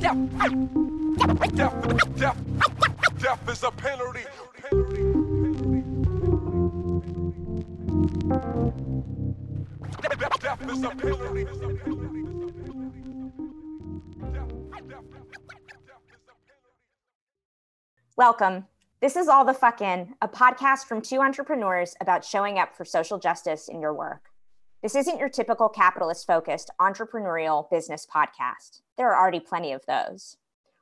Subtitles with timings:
[0.00, 0.16] Death,
[3.48, 4.24] is a penalty.
[18.16, 18.66] Welcome.
[19.00, 22.84] This is All the Fuck In, a podcast from two entrepreneurs about showing up for
[22.84, 24.30] social justice in your work.
[24.86, 28.82] This isn't your typical capitalist focused entrepreneurial business podcast.
[28.96, 30.36] There are already plenty of those.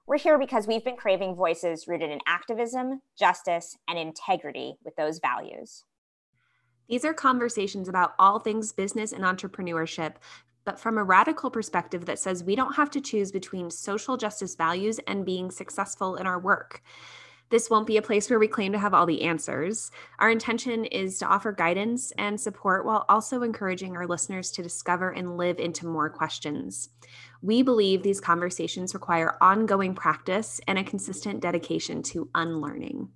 [0.07, 5.21] We're here because we've been craving voices rooted in activism, justice, and integrity with those
[5.21, 5.87] values.
[6.87, 10.17] These are conversations about all things business and entrepreneurship,
[10.67, 14.55] but from a radical perspective that says we don't have to choose between social justice
[14.55, 16.83] values and being successful in our work.
[17.51, 19.91] This won't be a place where we claim to have all the answers.
[20.19, 25.11] Our intention is to offer guidance and support while also encouraging our listeners to discover
[25.11, 26.89] and live into more questions.
[27.43, 33.11] We believe these conversations require ongoing practice and a consistent dedication to unlearning.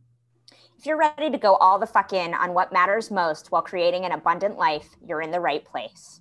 [0.78, 4.04] If you're ready to go all the fuck in on what matters most while creating
[4.04, 6.20] an abundant life, you're in the right place.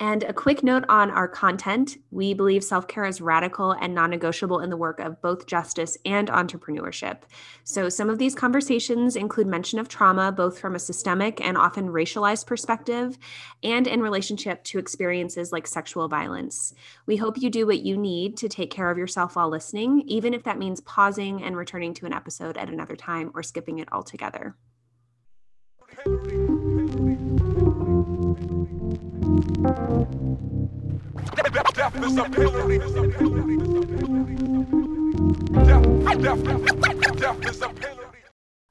[0.00, 4.08] And a quick note on our content we believe self care is radical and non
[4.08, 7.18] negotiable in the work of both justice and entrepreneurship.
[7.64, 11.88] So, some of these conversations include mention of trauma, both from a systemic and often
[11.88, 13.18] racialized perspective,
[13.62, 16.72] and in relationship to experiences like sexual violence.
[17.04, 20.32] We hope you do what you need to take care of yourself while listening, even
[20.32, 23.92] if that means pausing and returning to an episode at another time or skipping it
[23.92, 24.56] altogether.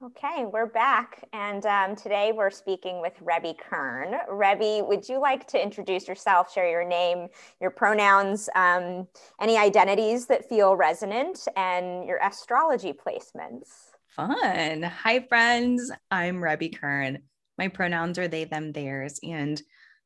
[0.01, 1.27] Okay, we're back.
[1.33, 4.13] And um, today we're speaking with Rebby Kern.
[4.29, 9.07] Rebby, would you like to introduce yourself, share your name, your pronouns, um,
[9.41, 13.69] any identities that feel resonant, and your astrology placements?
[14.09, 14.83] Fun.
[14.83, 15.91] Hi, friends.
[16.11, 17.23] I'm Rebby Kern.
[17.57, 19.19] My pronouns are they, them, theirs.
[19.23, 19.59] And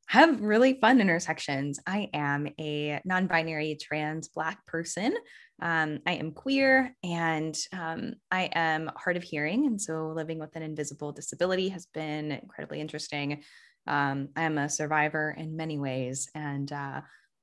[0.07, 1.79] have really fun intersections.
[1.87, 5.15] I am a non binary trans Black person.
[5.61, 9.65] Um, I am queer and um, I am hard of hearing.
[9.65, 13.43] And so living with an invisible disability has been incredibly interesting.
[13.87, 17.01] Um, I am a survivor in many ways and, uh,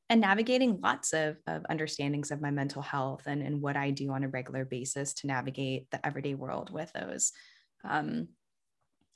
[0.09, 4.11] and navigating lots of, of understandings of my mental health and, and what I do
[4.11, 7.33] on a regular basis to navigate the everyday world with those.
[7.85, 8.29] Um,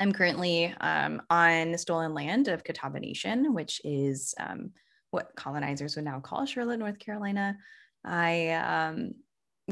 [0.01, 4.71] I'm currently um, on stolen land of Catawba Nation, which is um,
[5.11, 7.57] what colonizers would now call Charlotte, North Carolina.
[8.05, 9.15] I um,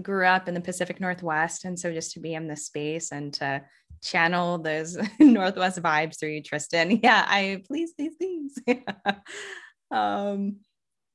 [0.01, 1.65] grew up in the Pacific Northwest.
[1.65, 3.63] And so just to be in this space and to
[4.03, 7.01] channel those Northwest vibes through you, Tristan.
[7.03, 8.55] Yeah, I please these things.
[9.91, 10.57] um,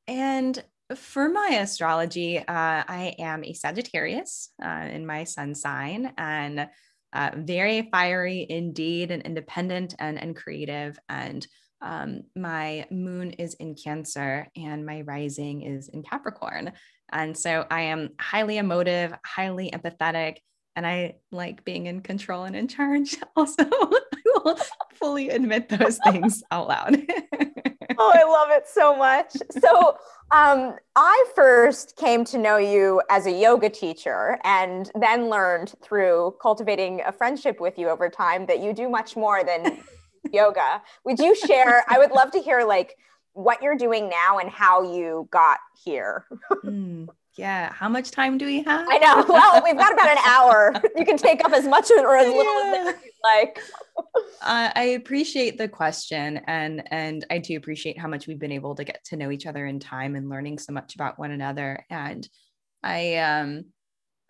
[0.07, 0.63] and
[0.95, 6.13] for my astrology, uh, I am a Sagittarius uh, in my sun sign.
[6.17, 6.69] And
[7.13, 10.99] uh, very fiery indeed and independent and, and creative.
[11.09, 11.45] And
[11.81, 16.73] um, my moon is in Cancer and my rising is in Capricorn.
[17.11, 20.37] And so I am highly emotive, highly empathetic,
[20.75, 23.17] and I like being in control and in charge.
[23.35, 23.63] Also,
[24.47, 24.59] will
[24.93, 26.95] fully admit those things out loud.
[27.97, 29.33] oh, I love it so much.
[29.61, 29.97] So,
[30.31, 36.35] um, I first came to know you as a yoga teacher and then learned through
[36.41, 39.79] cultivating a friendship with you over time that you do much more than
[40.33, 40.81] yoga.
[41.05, 41.85] Would you share?
[41.87, 42.95] I would love to hear like
[43.33, 46.25] what you're doing now and how you got here.
[46.65, 47.07] mm,
[47.37, 47.71] yeah.
[47.71, 48.87] How much time do we have?
[48.89, 49.25] I know.
[49.27, 50.73] Well, we've got about an hour.
[50.95, 52.85] You can take up as much of it or as little yeah.
[52.87, 53.59] as you like.
[54.41, 58.75] Uh, I appreciate the question, and and I do appreciate how much we've been able
[58.75, 61.85] to get to know each other in time and learning so much about one another.
[61.89, 62.27] And
[62.83, 63.65] I um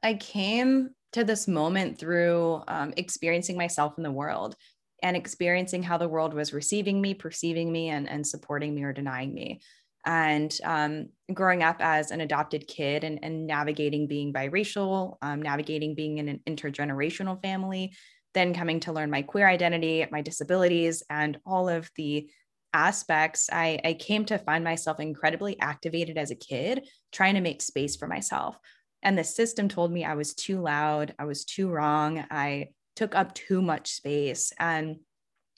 [0.03, 4.55] I came to this moment through um, experiencing myself in the world
[5.01, 8.93] and experiencing how the world was receiving me, perceiving me, and and supporting me or
[8.93, 9.61] denying me.
[10.07, 15.95] And um, growing up as an adopted kid and, and navigating being biracial, um, navigating
[15.95, 17.93] being in an intergenerational family,
[18.33, 22.29] then coming to learn my queer identity, my disabilities, and all of the
[22.73, 27.61] aspects, I, I came to find myself incredibly activated as a kid, trying to make
[27.61, 28.57] space for myself.
[29.03, 33.13] And the system told me I was too loud, I was too wrong, I took
[33.13, 34.53] up too much space.
[34.57, 34.97] And,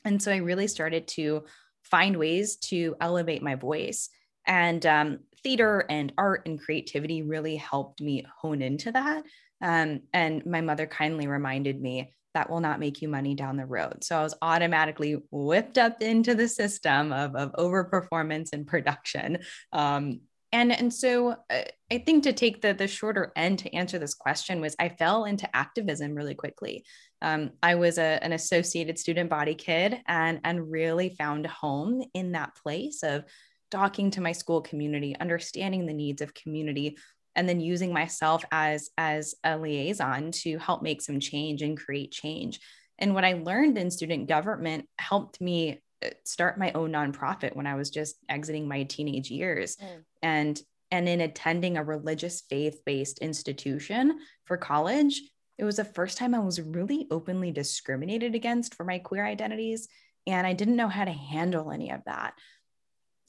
[0.04, 1.46] and so I really started to
[1.84, 4.10] find ways to elevate my voice.
[4.50, 9.24] And um, theater and art and creativity really helped me hone into that.
[9.62, 13.66] Um, and my mother kindly reminded me that will not make you money down the
[13.66, 14.04] road.
[14.04, 19.40] So I was automatically whipped up into the system of, of overperformance and production.
[19.74, 20.22] Um,
[20.52, 21.62] and and so uh,
[21.92, 25.26] I think to take the the shorter end to answer this question was I fell
[25.26, 26.86] into activism really quickly.
[27.22, 32.32] Um, I was a, an associated student body kid and and really found home in
[32.32, 33.26] that place of
[33.72, 36.98] talking to my school community, understanding the needs of community,
[37.36, 42.12] and then using myself as as a liaison to help make some change and create
[42.12, 42.60] change.
[42.98, 47.68] And what I learned in student government helped me uh, start my own nonprofit when
[47.68, 49.78] I was just exiting my teenage years.
[49.78, 50.04] Mm.
[50.22, 50.62] And
[50.92, 55.22] and in attending a religious faith-based institution for college,
[55.60, 59.88] it was the first time I was really openly discriminated against for my queer identities
[60.26, 62.34] and I didn't know how to handle any of that.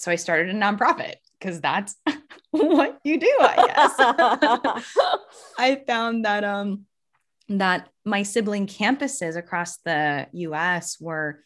[0.00, 1.94] So I started a nonprofit because that's
[2.50, 4.84] what you do, I guess.
[5.58, 6.86] I found that um
[7.50, 11.44] that my sibling campuses across the US were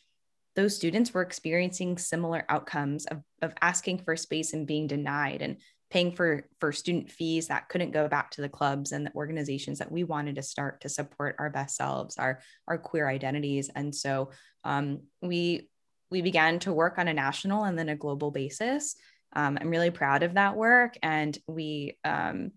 [0.54, 5.56] those students were experiencing similar outcomes of, of asking for space and being denied and
[5.90, 9.78] paying for for student fees that couldn't go back to the clubs and the organizations
[9.78, 13.94] that we wanted to start to support our best selves our our queer identities and
[13.94, 14.30] so
[14.64, 15.68] um, we
[16.14, 18.94] we began to work on a national and then a global basis
[19.34, 22.52] um, i'm really proud of that work and we um,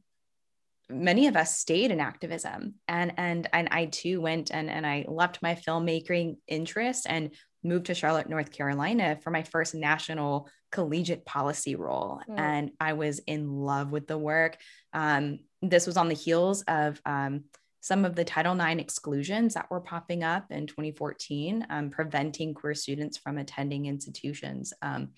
[0.90, 5.06] many of us stayed in activism and and and I too went and and I
[5.08, 7.32] left my filmmaking interest and
[7.64, 12.22] moved to Charlotte, North Carolina for my first national collegiate policy role.
[12.30, 12.40] Mm.
[12.40, 14.58] And I was in love with the work.
[14.94, 17.46] Um, this was on the heels of um,
[17.82, 22.74] some of the Title IX exclusions that were popping up in 2014, um, preventing queer
[22.74, 25.10] students from attending institutions, um,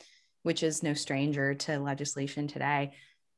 [0.44, 2.92] which is no stranger to legislation today.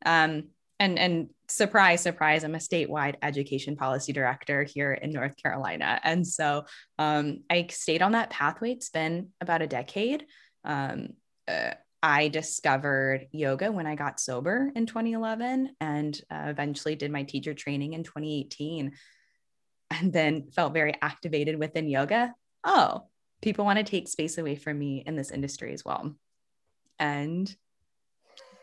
[0.06, 6.00] Um, and and surprise surprise i'm a statewide education policy director here in north carolina.
[6.04, 6.66] And so
[6.98, 8.72] um, i stayed on that pathway.
[8.72, 10.26] It's been about a decade.
[10.66, 11.10] Um,
[11.48, 11.74] uh,
[12.04, 17.54] i discovered yoga when i got sober in 2011 and uh, eventually did my teacher
[17.54, 18.92] training in 2018
[19.92, 22.34] and then felt very activated within yoga.
[22.64, 23.04] Oh
[23.42, 26.16] people want to take space away from me in this industry as well.
[27.00, 27.54] And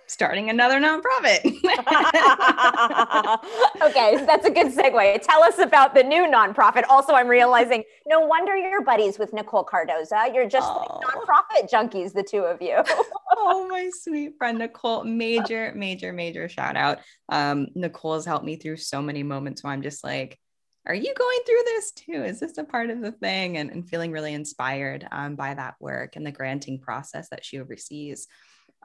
[0.08, 1.44] starting another nonprofit.
[3.82, 5.22] okay, that's a good segue.
[5.22, 6.84] Tell us about the new nonprofit.
[6.88, 10.34] Also, I'm realizing no wonder you're buddies with Nicole Cardoza.
[10.34, 10.78] You're just oh.
[10.78, 12.82] like nonprofit junkies, the two of you.
[13.37, 15.05] oh, my sweet friend Nicole.
[15.05, 16.99] Major, major, major shout out.
[17.28, 20.38] Um, Nicole has helped me through so many moments where I'm just like,
[20.87, 22.25] are you going through this too?
[22.25, 23.58] Is this a part of the thing?
[23.58, 27.60] And, and feeling really inspired um, by that work and the granting process that she
[27.60, 28.26] oversees.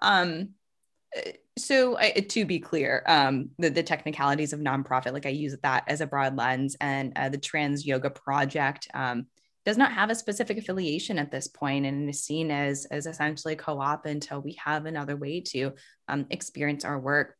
[0.02, 0.50] Um,
[1.58, 5.84] so I, to be clear um, the, the technicalities of nonprofit like i use that
[5.88, 9.28] as a broad lens and uh, the trans yoga project um,
[9.66, 13.56] does not have a specific affiliation at this point and is seen as as essentially
[13.56, 15.74] co-op until we have another way to
[16.08, 17.36] um, experience our work.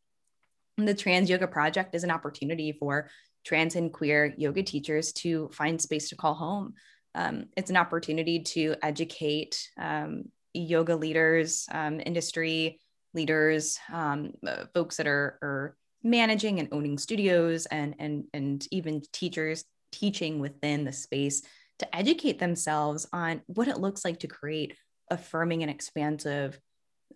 [0.78, 3.10] The trans yoga project is an opportunity for
[3.44, 6.74] trans and queer yoga teachers to find space to call home.
[7.14, 10.24] Um, it's an opportunity to educate um,
[10.54, 12.80] yoga leaders um, industry
[13.14, 19.02] leaders, um, uh, folks that are, are managing and owning studios, and and and even
[19.12, 21.42] teachers teaching within the space
[21.78, 24.76] to educate themselves on what it looks like to create
[25.10, 26.58] affirming and expansive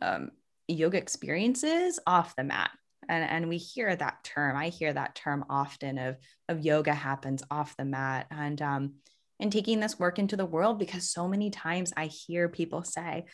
[0.01, 0.31] um,
[0.67, 2.71] yoga experiences off the mat.
[3.09, 4.57] And, and we hear that term.
[4.57, 6.17] I hear that term often of,
[6.49, 8.27] of yoga happens off the mat.
[8.31, 8.95] And um,
[9.41, 13.27] and taking this work into the world because so many times I hear people say,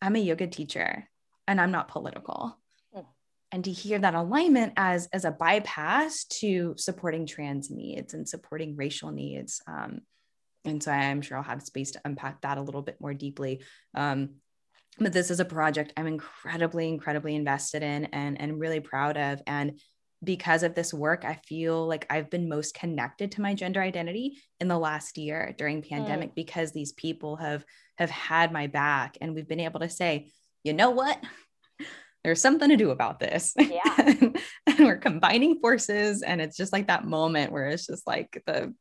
[0.00, 1.08] I'm a yoga teacher
[1.46, 2.58] and I'm not political.
[2.94, 3.06] Mm.
[3.52, 8.76] And to hear that alignment as, as a bypass to supporting trans needs and supporting
[8.76, 9.60] racial needs.
[9.66, 10.00] Um,
[10.64, 13.62] and so I'm sure I'll have space to unpack that a little bit more deeply.
[13.94, 14.36] Um,
[14.98, 19.40] but this is a project I'm incredibly, incredibly invested in and, and really proud of.
[19.46, 19.80] And
[20.22, 24.38] because of this work, I feel like I've been most connected to my gender identity
[24.60, 26.34] in the last year during pandemic mm.
[26.34, 27.64] because these people have
[27.98, 30.30] have had my back and we've been able to say,
[30.64, 31.22] you know what?
[32.24, 33.54] There's something to do about this.
[33.58, 33.94] Yeah.
[33.98, 36.22] and, and we're combining forces.
[36.22, 38.74] And it's just like that moment where it's just like the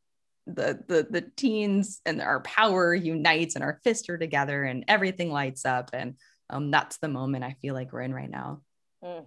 [0.47, 5.31] the the the teens and our power unites and our fists are together and everything
[5.31, 5.91] lights up.
[5.93, 6.15] And
[6.49, 8.61] um, that's the moment I feel like we're in right now.
[9.03, 9.23] Mm,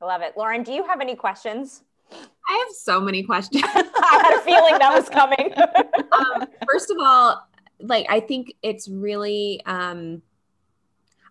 [0.00, 0.34] I love it.
[0.36, 1.82] Lauren, do you have any questions?
[2.12, 3.64] I have so many questions.
[3.74, 5.52] I had a feeling that was coming.
[6.12, 7.46] um, first of all,
[7.80, 10.22] like I think it's really um,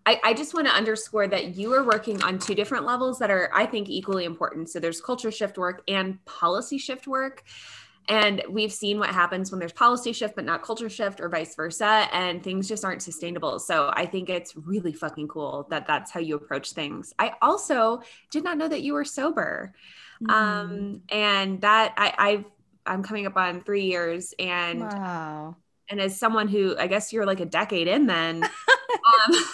[0.06, 3.30] I, I just want to underscore that you are working on two different levels that
[3.30, 4.68] are, I think, equally important.
[4.68, 7.42] So there's culture shift work and policy shift work.
[8.06, 11.54] and we've seen what happens when there's policy shift, but not culture shift or vice
[11.54, 12.06] versa.
[12.12, 13.58] And things just aren't sustainable.
[13.58, 17.14] So I think it's really fucking cool that that's how you approach things.
[17.18, 19.72] I also did not know that you were sober.
[20.22, 20.30] Mm.
[20.30, 22.44] Um, and that I, I've,
[22.84, 25.56] I'm coming up on three years and, wow.
[25.88, 28.44] and as someone who, I guess you're like a decade in then,
[29.28, 29.44] um,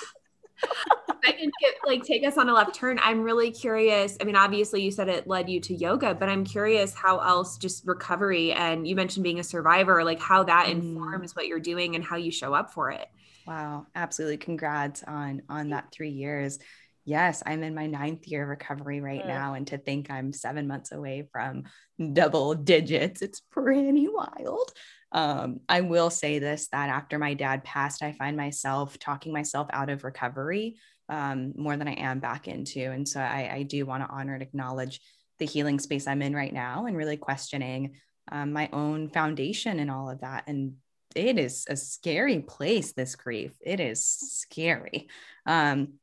[1.31, 2.99] I can get like take us on a left turn.
[3.03, 4.17] I'm really curious.
[4.21, 7.57] I mean, obviously you said it led you to yoga, but I'm curious how else
[7.57, 10.73] just recovery and you mentioned being a survivor, like how that mm.
[10.73, 13.07] informs what you're doing and how you show up for it.
[13.47, 14.39] Wow, absolutely.
[14.39, 16.59] Congrats on on that three years.
[17.05, 19.29] Yes, I'm in my ninth year of recovery right mm.
[19.29, 19.55] now.
[19.55, 21.65] And to think I'm seven months away from
[22.13, 24.73] double digits, it's pretty wild.
[25.13, 29.69] Um, I will say this that after my dad passed, I find myself talking myself
[29.73, 30.77] out of recovery
[31.11, 32.81] um, more than I am back into.
[32.81, 35.01] And so I, I do want to honor and acknowledge
[35.39, 37.97] the healing space I'm in right now and really questioning
[38.31, 40.45] um, my own foundation and all of that.
[40.47, 40.75] And
[41.17, 43.53] it is a scary place, this grief.
[43.61, 45.09] It is scary.
[45.45, 45.95] Um,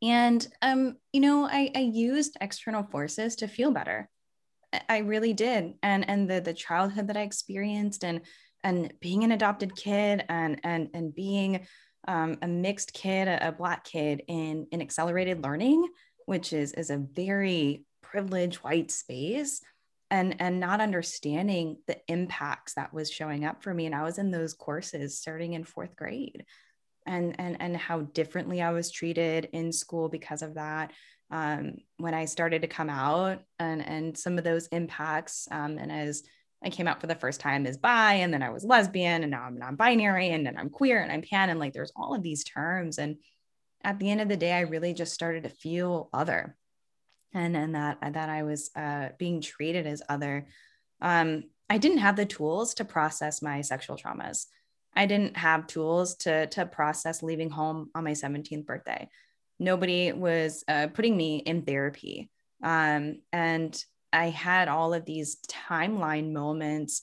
[0.00, 4.08] and, um, you know, I, I used external forces to feel better.
[4.88, 5.74] I really did.
[5.82, 8.22] And and the the childhood that I experienced and
[8.64, 11.66] and being an adopted kid and and and being
[12.08, 15.88] um, a mixed kid, a, a black kid in in accelerated learning,
[16.26, 19.60] which is is a very privileged white space
[20.10, 24.18] and and not understanding the impacts that was showing up for me and i was
[24.18, 26.44] in those courses starting in fourth grade
[27.06, 30.92] and and and how differently i was treated in school because of that
[31.32, 35.48] um, when I started to come out and, and some of those impacts.
[35.50, 36.22] Um, and as
[36.64, 39.30] I came out for the first time as bi, and then I was lesbian, and
[39.30, 42.14] now I'm non binary, and then I'm queer and I'm pan, and like there's all
[42.14, 42.98] of these terms.
[42.98, 43.16] And
[43.84, 46.56] at the end of the day, I really just started to feel other.
[47.34, 50.46] And, and that that I was uh, being treated as other.
[51.00, 54.46] Um, I didn't have the tools to process my sexual traumas.
[54.94, 59.08] I didn't have tools to to process leaving home on my 17th birthday
[59.62, 62.30] nobody was uh, putting me in therapy.
[62.62, 67.02] Um, and I had all of these timeline moments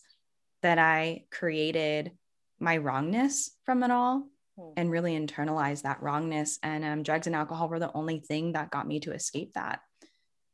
[0.62, 2.12] that I created
[2.60, 4.72] my wrongness from it all hmm.
[4.78, 6.60] and really internalized that wrongness.
[6.62, 9.80] And um, drugs and alcohol were the only thing that got me to escape that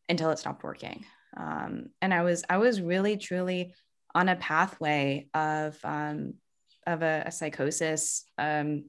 [0.07, 1.05] until it stopped working.
[1.35, 3.73] Um, and I was I was really truly
[4.13, 6.35] on a pathway of um,
[6.87, 8.85] of a, a psychosis, um,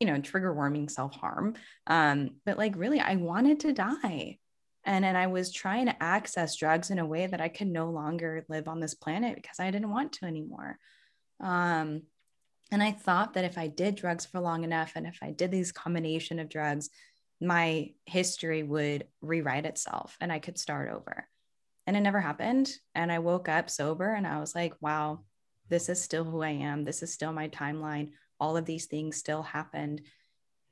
[0.00, 1.54] you know, trigger warning self harm.
[1.86, 4.38] Um, but like, really, I wanted to die.
[4.86, 7.90] And then I was trying to access drugs in a way that I could no
[7.90, 10.78] longer live on this planet because I didn't want to anymore.
[11.40, 12.02] Um,
[12.72, 15.50] and I thought that if I did drugs for long enough and if I did
[15.50, 16.88] these combination of drugs,
[17.40, 21.28] my history would rewrite itself and I could start over.
[21.86, 22.72] And it never happened.
[22.94, 25.20] And I woke up sober and I was like, wow,
[25.68, 26.84] this is still who I am.
[26.84, 30.02] This is still my timeline all of these things still happened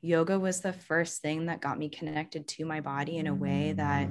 [0.05, 3.73] yoga was the first thing that got me connected to my body in a way
[3.73, 4.09] that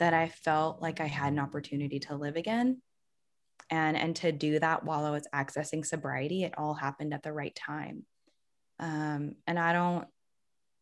[0.00, 2.82] that I felt like I had an opportunity to live again.
[3.70, 7.32] And and to do that while I was accessing sobriety it all happened at the
[7.32, 8.04] right time.
[8.80, 10.06] Um, and I don't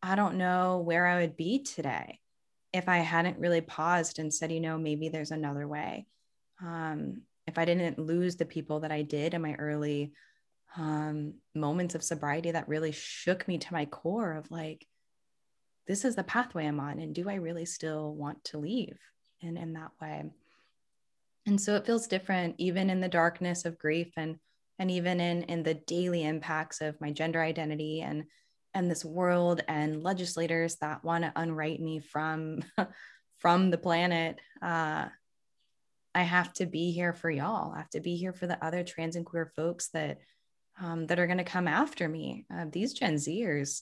[0.01, 2.19] I don't know where I would be today
[2.73, 6.07] if I hadn't really paused and said you know maybe there's another way.
[6.61, 10.13] Um, if I didn't lose the people that I did in my early
[10.77, 14.87] um, moments of sobriety that really shook me to my core of like,
[15.87, 16.99] this is the pathway I'm on.
[16.99, 18.97] And do I really still want to leave
[19.41, 20.23] in, in that way?
[21.45, 24.39] And so it feels different, even in the darkness of grief and
[24.79, 28.25] and even in in the daily impacts of my gender identity and
[28.73, 32.63] and this world and legislators that want to unwrite me from
[33.37, 35.05] from the planet uh,
[36.15, 38.83] i have to be here for y'all i have to be here for the other
[38.83, 40.19] trans and queer folks that
[40.81, 42.45] um, that are going to come after me.
[42.53, 43.81] Uh, these Gen Zers,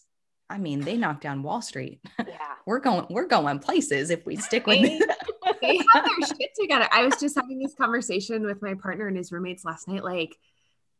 [0.49, 2.01] I mean, they knock down Wall Street.
[2.19, 2.25] Yeah,
[2.65, 4.99] we're going, we're going places if we stick with they,
[5.61, 6.87] they have their shit together.
[6.91, 10.03] I was just having this conversation with my partner and his roommates last night.
[10.03, 10.35] Like,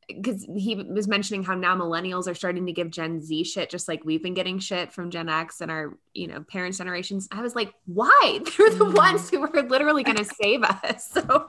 [0.07, 3.87] because he was mentioning how now millennials are starting to give Gen Z shit, just
[3.87, 7.27] like we've been getting shit from Gen X and our, you know, parents' generations.
[7.31, 8.39] I was like, why?
[8.57, 8.95] They're the mm.
[8.95, 11.09] ones who are literally going to save us.
[11.21, 11.47] So,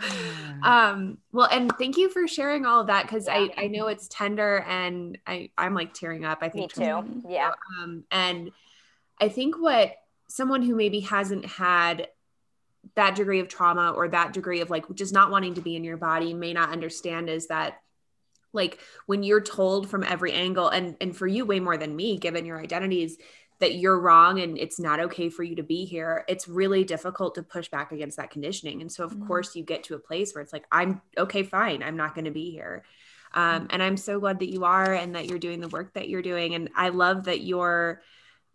[0.62, 3.35] um, well, and thank you for sharing all of that because yeah.
[3.35, 6.38] I, I know it's tender and I, I'm like tearing up.
[6.42, 7.23] I think me too.
[7.28, 7.52] Yeah.
[7.78, 8.50] Um, and
[9.21, 9.94] I think what
[10.28, 12.09] someone who maybe hasn't had
[12.94, 15.85] that degree of trauma or that degree of like just not wanting to be in
[15.85, 17.80] your body may not understand is that
[18.52, 22.18] like when you're told from every angle and and for you way more than me
[22.18, 23.16] given your identities
[23.62, 27.37] that you're wrong and it's not okay for you to be here, it's really difficult
[27.37, 28.80] to push back against that conditioning.
[28.80, 29.28] And so, of mm-hmm.
[29.28, 32.25] course, you get to a place where it's like, I'm okay, fine, I'm not going
[32.25, 32.82] to be here.
[33.35, 36.09] Um, and I'm so glad that you are and that you're doing the work that
[36.09, 36.56] you're doing.
[36.56, 38.02] And I love that your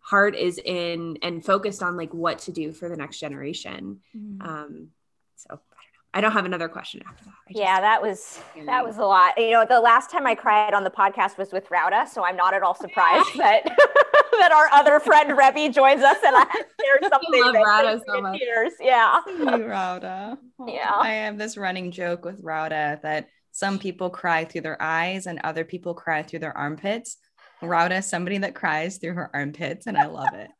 [0.00, 4.00] heart is in and focused on like what to do for the next generation.
[4.14, 4.46] Mm-hmm.
[4.46, 4.88] Um,
[5.36, 5.58] so
[6.14, 7.32] I don't have another question after that.
[7.48, 9.34] Just, yeah, that was that was a lot.
[9.36, 12.36] You know, the last time I cried on the podcast was with Rauda, so I'm
[12.36, 13.64] not at all surprised that
[14.38, 16.44] that our other friend Rebby joins us and I
[16.80, 17.42] shared something.
[17.44, 18.38] I love Rauda so much.
[18.38, 18.72] Tears.
[18.80, 20.38] Yeah, you, Rauda.
[20.66, 25.26] Yeah, I have this running joke with Rauda that some people cry through their eyes
[25.26, 27.16] and other people cry through their armpits.
[27.62, 30.50] Rauda is somebody that cries through her armpits, and I love it.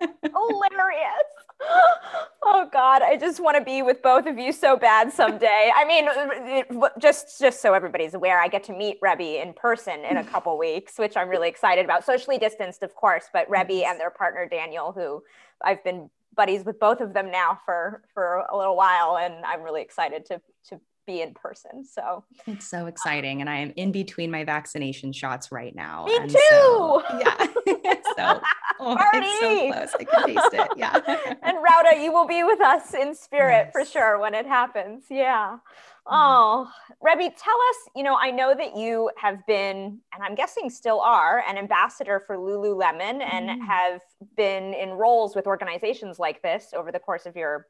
[0.00, 1.37] Hilarious.
[1.60, 5.70] Oh god i just want to be with both of you so bad someday.
[5.74, 10.04] I mean it, just just so everybody's aware i get to meet rebby in person
[10.04, 12.04] in a couple weeks which i'm really excited about.
[12.04, 15.22] Socially distanced of course but rebby and their partner daniel who
[15.64, 19.62] i've been buddies with both of them now for for a little while and i'm
[19.62, 21.84] really excited to to be in person.
[21.84, 23.40] So it's so exciting.
[23.40, 26.04] And I am in between my vaccination shots right now.
[26.04, 26.36] Me and too.
[26.48, 27.36] So, yeah.
[28.16, 28.40] so
[28.80, 29.26] oh, Party.
[29.26, 29.98] it's so.
[30.00, 30.68] I can taste it.
[30.76, 30.94] Yeah.
[31.42, 33.72] and Rauda, you will be with us in spirit yes.
[33.72, 35.04] for sure when it happens.
[35.10, 35.56] Yeah.
[35.56, 36.14] Mm-hmm.
[36.14, 36.68] Oh,
[37.02, 41.00] Rebby, tell us, you know, I know that you have been, and I'm guessing still
[41.00, 43.66] are, an ambassador for Lululemon and mm.
[43.66, 44.00] have
[44.36, 47.66] been in roles with organizations like this over the course of your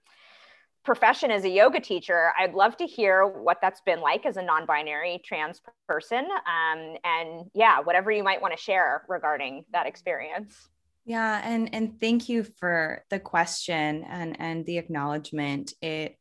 [0.85, 4.43] profession as a yoga teacher, I'd love to hear what that's been like as a
[4.43, 6.25] non binary trans person.
[6.25, 10.69] Um, and yeah, whatever you might want to share regarding that experience.
[11.05, 15.73] Yeah, and and thank you for the question and and the acknowledgement.
[15.81, 16.17] It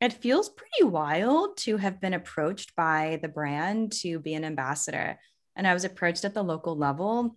[0.00, 5.18] it feels pretty wild to have been approached by the brand to be an ambassador.
[5.56, 7.36] And I was approached at the local level.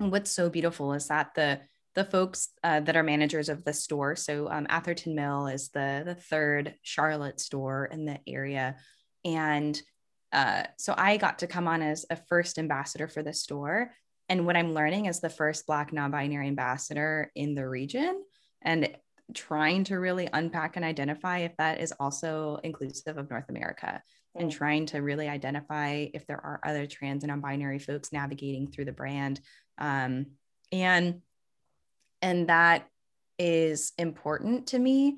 [0.00, 1.60] And what's so beautiful is that the
[1.94, 4.16] the folks uh, that are managers of the store.
[4.16, 8.76] So um, Atherton Mill is the the third Charlotte store in the area,
[9.24, 9.80] and
[10.32, 13.92] uh, so I got to come on as a first ambassador for the store.
[14.28, 18.22] And what I'm learning is the first Black non-binary ambassador in the region,
[18.62, 18.96] and
[19.34, 24.02] trying to really unpack and identify if that is also inclusive of North America.
[24.34, 24.54] And mm.
[24.54, 28.92] trying to really identify if there are other trans and non-binary folks navigating through the
[28.92, 29.40] brand.
[29.78, 30.26] Um,
[30.70, 31.20] and
[32.22, 32.88] and that
[33.38, 35.16] is important to me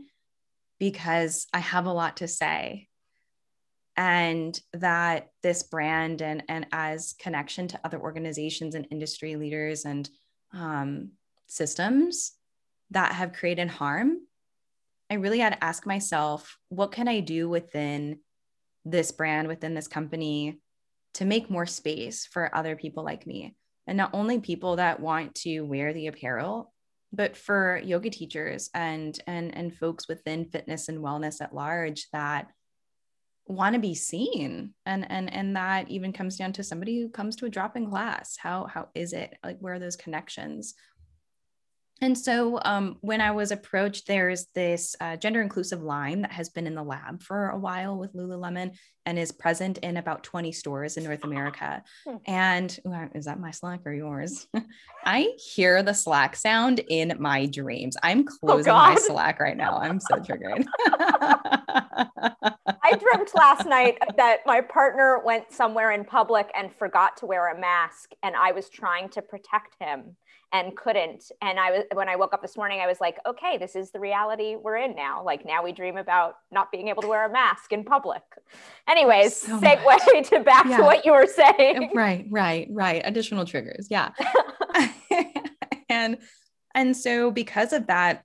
[0.81, 2.89] because I have a lot to say.
[3.97, 10.11] And that this brand and, and as connection to other organizations and industry leaders and
[10.53, 11.11] um,
[11.47, 12.33] systems
[12.91, 14.19] that have created harm,
[15.11, 18.19] I really had to ask myself, what can I do within
[18.85, 20.59] this brand, within this company
[21.15, 23.55] to make more space for other people like me?
[23.87, 26.74] And not only people that want to wear the apparel,
[27.15, 32.49] but for yoga teachers and and and folks within fitness and wellness at large that
[33.47, 37.37] want to be seen and and and that even comes down to somebody who comes
[37.37, 38.37] to a drop-in class.
[38.39, 39.37] How how is it?
[39.45, 40.75] Like where are those connections
[42.05, 46.51] and so um, when I was approached, there's this uh, gender inclusive line that has
[46.51, 50.53] been in the lab for a while with Lululemon and is present in about 20
[50.53, 51.83] stores in North America.
[52.07, 52.17] Hmm.
[52.27, 52.79] And
[53.15, 54.47] is that my Slack or yours?
[55.05, 57.97] I hear the Slack sound in my dreams.
[58.03, 59.79] I'm oh, closing oh my Slack right now.
[59.79, 60.67] I'm so triggered.
[62.87, 67.51] I dreamt last night that my partner went somewhere in public and forgot to wear
[67.51, 70.17] a mask, and I was trying to protect him
[70.55, 71.33] and couldn't.
[71.43, 73.91] And I was when I woke up this morning, I was like, okay, this is
[73.91, 75.23] the reality we're in now.
[75.25, 78.23] Like now we dream about not being able to wear a mask in public.
[78.89, 80.29] Anyways, so segue much.
[80.31, 80.77] to back yeah.
[80.77, 81.91] to what you were saying.
[81.93, 83.03] Right, right, right.
[83.05, 83.89] Additional triggers.
[83.91, 84.11] Yeah.
[85.89, 86.19] and
[86.73, 88.23] and so because of that,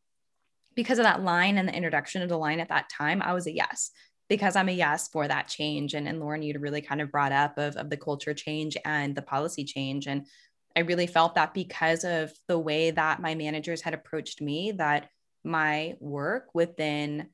[0.75, 3.47] because of that line and the introduction of the line at that time, I was
[3.47, 3.89] a yes
[4.29, 5.95] because I'm a yes for that change.
[5.95, 9.15] And, and Lauren, you'd really kind of brought up of, of the culture change and
[9.15, 10.05] the policy change.
[10.05, 10.27] And
[10.75, 15.09] I really felt that because of the way that my managers had approached me, that
[15.43, 17.27] my work within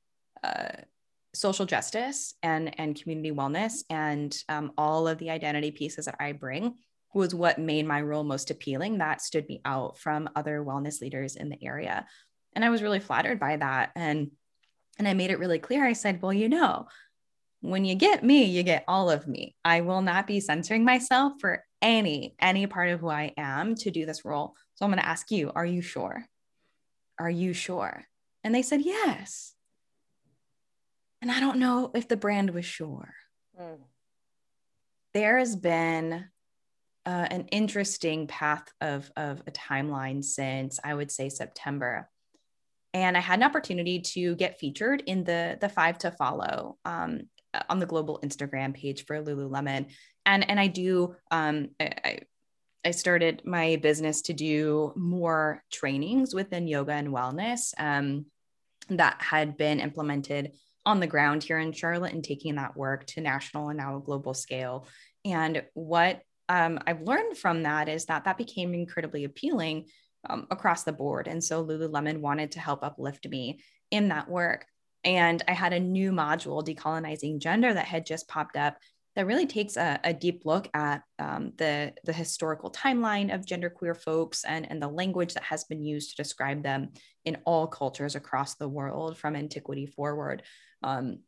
[0.44, 0.70] uh,
[1.34, 6.32] social justice and and community wellness and um, all of the identity pieces that I
[6.32, 6.76] bring
[7.14, 8.98] was what made my role most appealing.
[8.98, 12.06] That stood me out from other wellness leaders in the area,
[12.54, 13.92] and I was really flattered by that.
[13.96, 14.32] And
[14.98, 15.86] and I made it really clear.
[15.86, 16.88] I said, well, you know,
[17.70, 19.56] when you get me, you get all of me.
[19.64, 23.92] I will not be censoring myself for any any part of who I am to
[23.92, 24.56] do this role.
[24.76, 26.26] So I'm going to ask you, are you sure?
[27.20, 28.04] Are you sure?
[28.44, 29.54] And they said, yes.
[31.22, 33.14] And I don't know if the brand was sure.
[33.60, 33.80] Mm.
[35.14, 36.26] There has been
[37.06, 42.10] uh, an interesting path of, of a timeline since I would say September.
[42.94, 47.22] And I had an opportunity to get featured in the, the five to follow um,
[47.70, 49.88] on the global Instagram page for Lululemon.
[50.26, 52.20] And, and I do, um, I,
[52.84, 58.26] I started my business to do more trainings within yoga and wellness um,
[58.90, 60.52] that had been implemented
[60.86, 64.02] on the ground here in Charlotte and taking that work to national and now a
[64.02, 64.88] global scale.
[65.24, 69.86] And what um, I've learned from that is that that became incredibly appealing
[70.30, 71.28] um, across the board.
[71.28, 74.66] And so Lululemon wanted to help uplift me in that work.
[75.06, 78.78] And I had a new module, Decolonizing Gender, that had just popped up
[79.16, 83.96] that really takes a, a deep look at um, the, the historical timeline of genderqueer
[83.96, 86.90] folks and, and the language that has been used to describe them
[87.24, 90.44] in all cultures across the world from antiquity forward.
[90.84, 91.20] Um,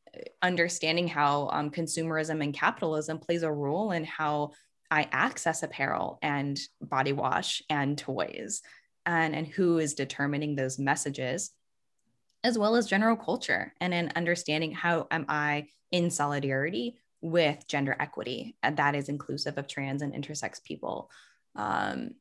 [0.42, 4.52] understanding how um, consumerism and capitalism plays a role in how
[4.92, 8.62] I access apparel and body wash and toys
[9.06, 11.52] and, and who is determining those messages,
[12.44, 17.96] as well as general culture and in understanding how am I in solidarity with gender
[18.00, 21.10] equity and that is inclusive of trans and intersex people.
[21.56, 22.12] Um,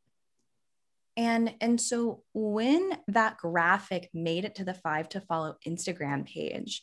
[1.17, 6.83] and and so when that graphic made it to the five to follow Instagram page,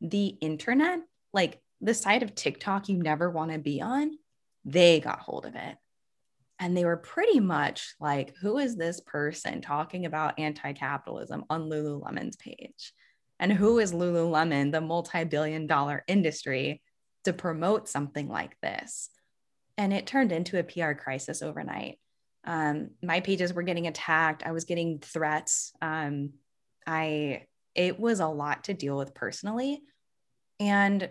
[0.00, 1.00] the internet,
[1.32, 4.12] like the side of TikTok you never want to be on,
[4.64, 5.76] they got hold of it.
[6.64, 11.68] And they were pretty much like, who is this person talking about anti capitalism on
[11.68, 12.94] Lululemon's page?
[13.38, 16.80] And who is Lululemon, the multi billion dollar industry,
[17.24, 19.10] to promote something like this?
[19.76, 21.98] And it turned into a PR crisis overnight.
[22.46, 24.42] Um, my pages were getting attacked.
[24.42, 25.70] I was getting threats.
[25.82, 26.30] Um,
[26.86, 27.42] I
[27.74, 29.82] it was a lot to deal with personally.
[30.58, 31.10] And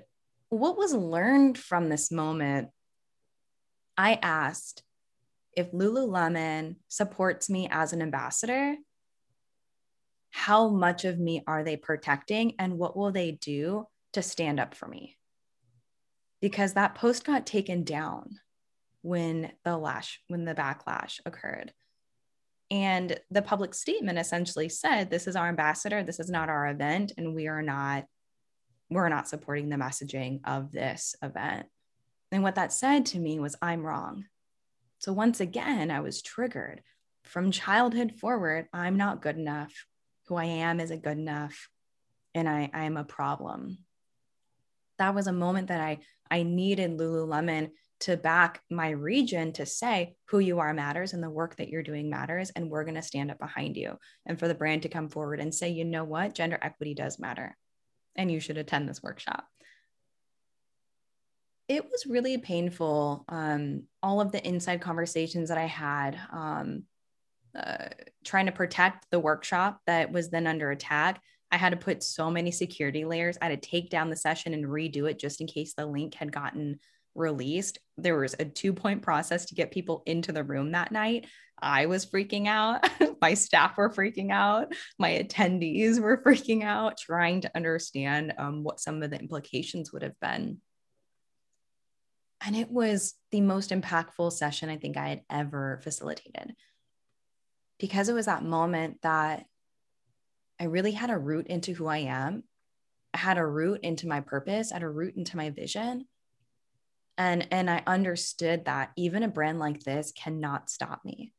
[0.50, 2.70] what was learned from this moment
[3.96, 4.82] I asked
[5.56, 8.76] if Lululemon supports me as an ambassador,
[10.32, 14.74] how much of me are they protecting and what will they do to stand up
[14.74, 15.18] for me?
[16.42, 18.39] Because that post got taken down
[19.02, 21.72] when the lash when the backlash occurred.
[22.72, 27.12] And the public statement essentially said this is our ambassador, this is not our event
[27.18, 28.06] and we are not
[28.89, 31.68] we're not supporting the messaging of this event.
[32.32, 34.26] And what that said to me was, I'm wrong.
[35.04, 36.82] So once again, I was triggered
[37.26, 38.68] from childhood forward.
[38.72, 39.74] I'm not good enough.
[40.28, 41.68] Who I am isn't good enough.
[42.34, 43.80] And I, I am a problem.
[45.00, 46.00] That was a moment that I,
[46.32, 51.30] I needed Lululemon to back my region to say who you are matters and the
[51.30, 52.50] work that you're doing matters.
[52.52, 53.98] And we're going to stand up behind you.
[54.26, 57.20] And for the brand to come forward and say, you know what, gender equity does
[57.20, 57.58] matter.
[58.16, 59.44] And you should attend this workshop
[61.67, 63.26] it was really painful.
[63.30, 66.84] Um, all of the inside conversations that I had, um,
[67.58, 67.89] uh,
[68.23, 71.21] trying to protect the workshop that was then under attack.
[71.52, 73.38] I had to put so many security layers.
[73.41, 76.15] I had to take down the session and redo it just in case the link
[76.15, 76.80] had gotten
[77.15, 77.78] released.
[77.97, 81.28] There was a two point process to get people into the room that night.
[81.62, 82.89] I was freaking out.
[83.21, 84.73] my staff were freaking out.
[84.97, 90.02] My attendees were freaking out, trying to understand um, what some of the implications would
[90.02, 90.58] have been.
[92.46, 96.54] And it was the most impactful session I think I had ever facilitated
[97.80, 99.46] because it was that moment that
[100.60, 102.44] I really had a root into who I am.
[103.14, 106.06] I had a root into my purpose, I had a root into my vision.
[107.18, 111.32] And, and I understood that even a brand like this cannot stop me.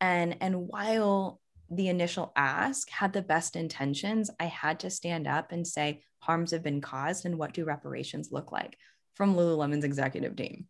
[0.00, 5.52] And, and while the initial ask had the best intentions, I had to stand up
[5.52, 8.76] and say, harms have been caused, and what do reparations look like?
[9.14, 10.66] From Lululemon's executive team.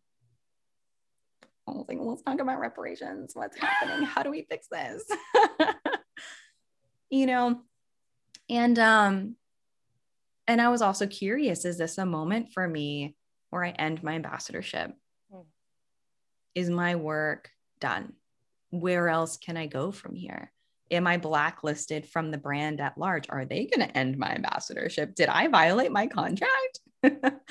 [1.67, 3.31] I was like, let's talk about reparations.
[3.33, 4.05] What's happening?
[4.05, 5.03] How do we fix this?
[7.09, 7.61] you know,
[8.49, 9.35] and um,
[10.47, 13.15] and I was also curious: is this a moment for me
[13.49, 14.91] where I end my ambassadorship?
[15.31, 15.39] Hmm.
[16.53, 18.13] Is my work done?
[18.69, 20.51] Where else can I go from here?
[20.91, 23.25] Am I blacklisted from the brand at large?
[23.29, 25.15] Are they going to end my ambassadorship?
[25.15, 26.79] Did I violate my contract?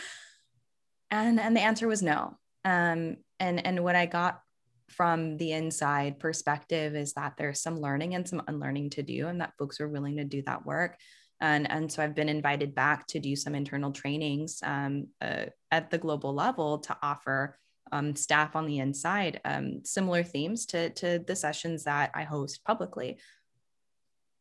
[1.11, 2.37] and and the answer was no.
[2.65, 4.41] Um, and and what i got
[4.89, 9.41] from the inside perspective is that there's some learning and some unlearning to do and
[9.41, 10.97] that folks are willing to do that work.
[11.41, 15.91] And and so i've been invited back to do some internal trainings um, uh, at
[15.91, 17.59] the global level to offer
[17.93, 22.65] um, staff on the inside um, similar themes to to the sessions that i host
[22.65, 23.19] publicly.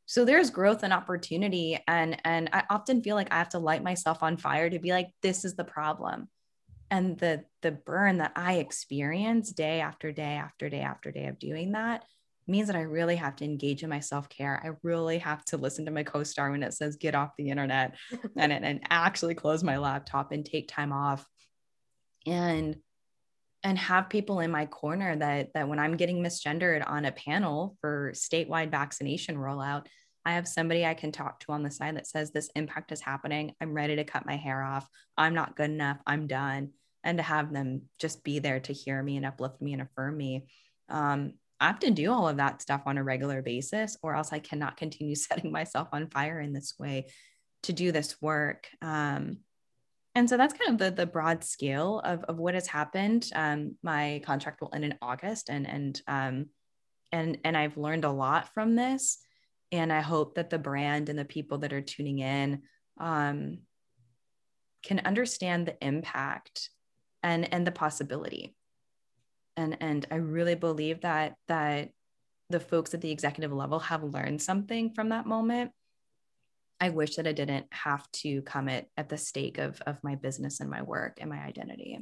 [0.05, 1.79] So there's growth and opportunity.
[1.87, 4.91] And and i often feel like i have to light myself on fire to be
[4.91, 6.27] like this is the problem
[6.93, 11.39] and the the burn that i experience day after day after day after day of
[11.39, 12.05] doing that
[12.47, 15.85] means that i really have to engage in my self-care i really have to listen
[15.85, 17.95] to my co-star when it says get off the internet
[18.37, 21.25] and, and actually close my laptop and take time off
[22.27, 22.77] and
[23.63, 27.75] and have people in my corner that that when i'm getting misgendered on a panel
[27.81, 29.87] for statewide vaccination rollout
[30.25, 33.01] I have somebody I can talk to on the side that says this impact is
[33.01, 33.55] happening.
[33.59, 34.87] I'm ready to cut my hair off.
[35.17, 35.97] I'm not good enough.
[36.07, 36.69] I'm done.
[37.03, 40.17] And to have them just be there to hear me and uplift me and affirm
[40.17, 40.47] me.
[40.89, 44.31] Um, I have to do all of that stuff on a regular basis, or else
[44.31, 47.07] I cannot continue setting myself on fire in this way
[47.63, 48.67] to do this work.
[48.81, 49.37] Um,
[50.15, 53.29] and so that's kind of the, the broad scale of, of what has happened.
[53.33, 56.45] Um, my contract will end in August, and and um,
[57.11, 59.17] and and I've learned a lot from this
[59.73, 62.61] and i hope that the brand and the people that are tuning in
[62.99, 63.57] um,
[64.83, 66.69] can understand the impact
[67.23, 68.55] and and the possibility
[69.57, 71.89] and and i really believe that that
[72.49, 75.71] the folks at the executive level have learned something from that moment
[76.79, 80.15] i wish that i didn't have to come at, at the stake of of my
[80.15, 81.99] business and my work and my identity.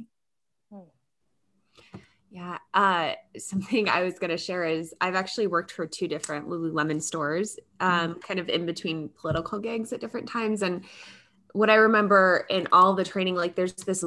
[2.32, 2.56] Yeah.
[2.72, 7.02] Uh, something I was going to share is I've actually worked for two different Lululemon
[7.02, 10.62] stores, um, kind of in between political gigs at different times.
[10.62, 10.84] And
[11.52, 14.02] what I remember in all the training, like there's this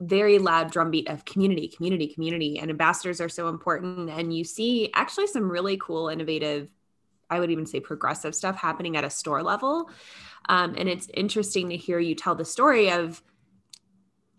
[0.00, 4.10] very loud drumbeat of community, community, community, and ambassadors are so important.
[4.10, 6.70] And you see actually some really cool, innovative,
[7.30, 9.90] I would even say progressive stuff happening at a store level.
[10.48, 13.22] Um, and it's interesting to hear you tell the story of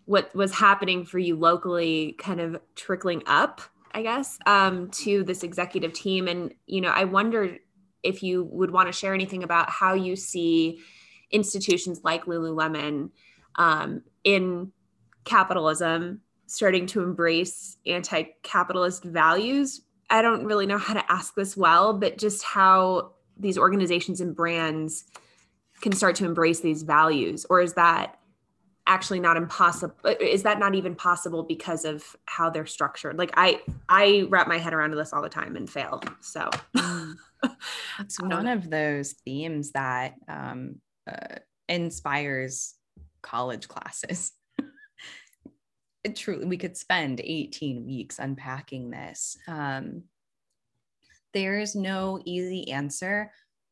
[0.09, 5.43] what was happening for you locally kind of trickling up i guess um, to this
[5.43, 7.57] executive team and you know i wonder
[8.01, 10.79] if you would want to share anything about how you see
[11.29, 13.11] institutions like lululemon
[13.57, 14.71] um, in
[15.29, 19.81] capitalism starting to embrace anti-capitalist values.
[20.09, 24.35] I don't really know how to ask this well but just how these organizations and
[24.35, 25.05] brands
[25.81, 28.17] can start to embrace these values or is that
[28.87, 33.19] actually not impossible is that not even possible because of how they're structured?
[33.19, 36.49] Like i i wrap my head around this all the time and fail so.
[37.99, 41.35] It's one of those themes that um, uh,
[41.67, 42.73] inspires
[43.21, 44.31] college classes
[46.15, 50.03] truly we could spend 18 weeks unpacking this um,
[51.33, 53.31] there's no easy answer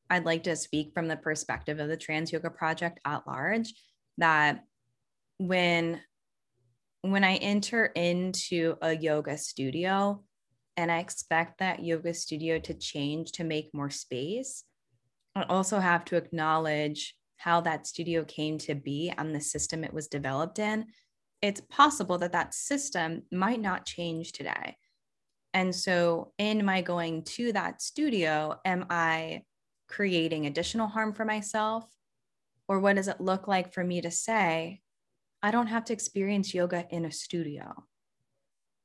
[0.09, 3.73] i'd like to speak from the perspective of the trans yoga project at large
[4.17, 4.63] that
[5.37, 6.01] when
[7.01, 10.23] when I enter into a yoga studio
[10.75, 14.63] and I expect that yoga studio to change to make more space,
[15.35, 19.93] I also have to acknowledge how that studio came to be and the system it
[19.93, 20.87] was developed in.
[21.41, 24.77] It's possible that that system might not change today.
[25.53, 29.43] And so, in my going to that studio, am I
[29.87, 31.85] creating additional harm for myself?
[32.67, 34.81] Or what does it look like for me to say,
[35.41, 37.83] I don't have to experience yoga in a studio.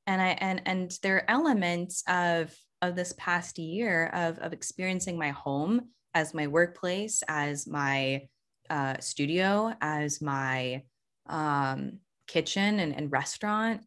[0.07, 5.17] And I and and there are elements of of this past year of of experiencing
[5.17, 8.27] my home as my workplace, as my
[8.69, 10.83] uh, studio, as my
[11.27, 11.99] um,
[12.33, 13.81] kitchen and, and restaurant,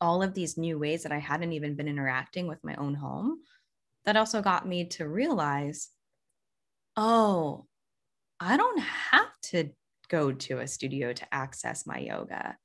[0.00, 3.40] all of these new ways that I hadn't even been interacting with my own home.
[4.06, 5.90] That also got me to realize,
[6.96, 7.66] oh,
[8.40, 9.70] I don't have to
[10.08, 12.56] go to a studio to access my yoga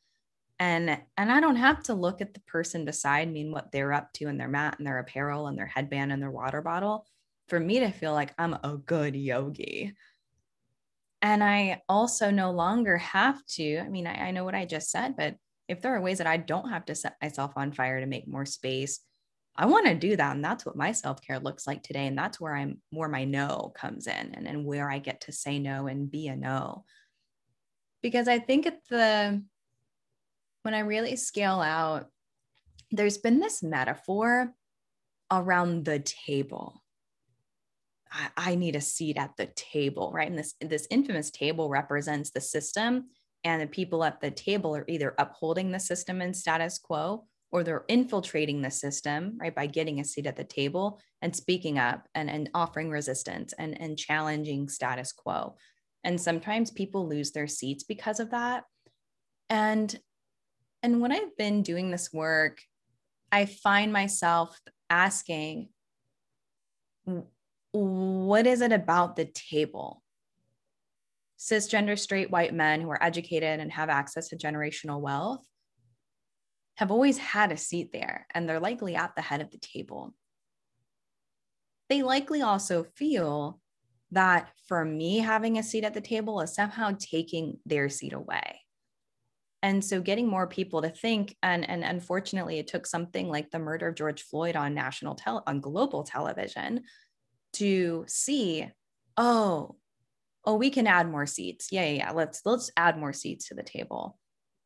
[0.59, 3.93] and and i don't have to look at the person beside me and what they're
[3.93, 7.05] up to and their mat and their apparel and their headband and their water bottle
[7.49, 9.93] for me to feel like i'm a good yogi
[11.25, 14.89] and i also no longer have to i mean I, I know what i just
[14.89, 15.35] said but
[15.67, 18.27] if there are ways that i don't have to set myself on fire to make
[18.27, 18.99] more space
[19.55, 22.39] i want to do that and that's what my self-care looks like today and that's
[22.39, 25.87] where i'm where my no comes in and, and where i get to say no
[25.87, 26.85] and be a no
[28.05, 29.41] because I think at the
[30.61, 32.05] when I really scale out,
[32.91, 34.53] there's been this metaphor
[35.31, 36.83] around the table.
[38.11, 40.29] I, I need a seat at the table, right?
[40.29, 43.05] And this this infamous table represents the system,
[43.43, 47.63] and the people at the table are either upholding the system and status quo or
[47.63, 52.07] they're infiltrating the system right by getting a seat at the table and speaking up
[52.13, 55.55] and, and offering resistance and, and challenging status quo
[56.03, 58.65] and sometimes people lose their seats because of that
[59.49, 59.99] and
[60.83, 62.59] and when i've been doing this work
[63.31, 65.69] i find myself asking
[67.75, 70.01] what is it about the table
[71.37, 75.45] cisgender straight white men who are educated and have access to generational wealth
[76.77, 80.13] have always had a seat there and they're likely at the head of the table.
[81.89, 83.59] They likely also feel
[84.11, 88.61] that for me having a seat at the table is somehow taking their seat away.
[89.61, 93.59] And so getting more people to think, and, and unfortunately, it took something like the
[93.59, 96.81] murder of George Floyd on national tel- on global television
[97.55, 98.69] to see,
[99.17, 99.75] oh,
[100.45, 101.69] oh, we can add more seats.
[101.71, 102.11] Yeah, yeah, yeah.
[102.11, 104.17] Let's let's add more seats to the table.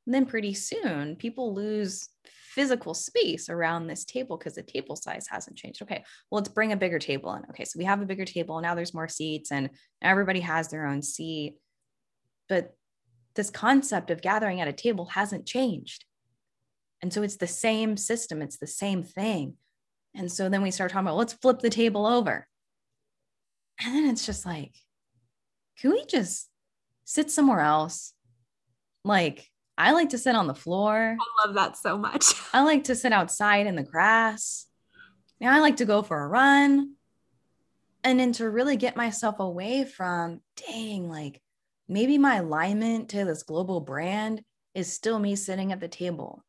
[0.06, 5.28] And then pretty soon people lose physical space around this table because the table size
[5.30, 5.82] hasn't changed.
[5.84, 7.44] Okay, well, let's bring a bigger table in.
[7.50, 8.60] Okay, so we have a bigger table.
[8.60, 9.70] Now there's more seats and
[10.02, 11.58] everybody has their own seat.
[12.48, 12.74] But
[13.36, 16.06] this concept of gathering at a table hasn't changed.
[17.02, 19.54] And so it's the same system, it's the same thing.
[20.16, 22.48] And so then we start talking about let's flip the table over.
[23.82, 24.74] And then it's just like,
[25.80, 26.50] can we just
[27.06, 28.14] sit somewhere else?
[29.06, 31.18] Like, I like to sit on the floor.
[31.18, 32.26] I love that so much.
[32.54, 34.66] I like to sit outside in the grass.
[35.40, 36.96] Now I like to go for a run.
[38.04, 41.42] And then to really get myself away from, dang, like
[41.88, 44.42] maybe my alignment to this global brand
[44.74, 46.44] is still me sitting at the table.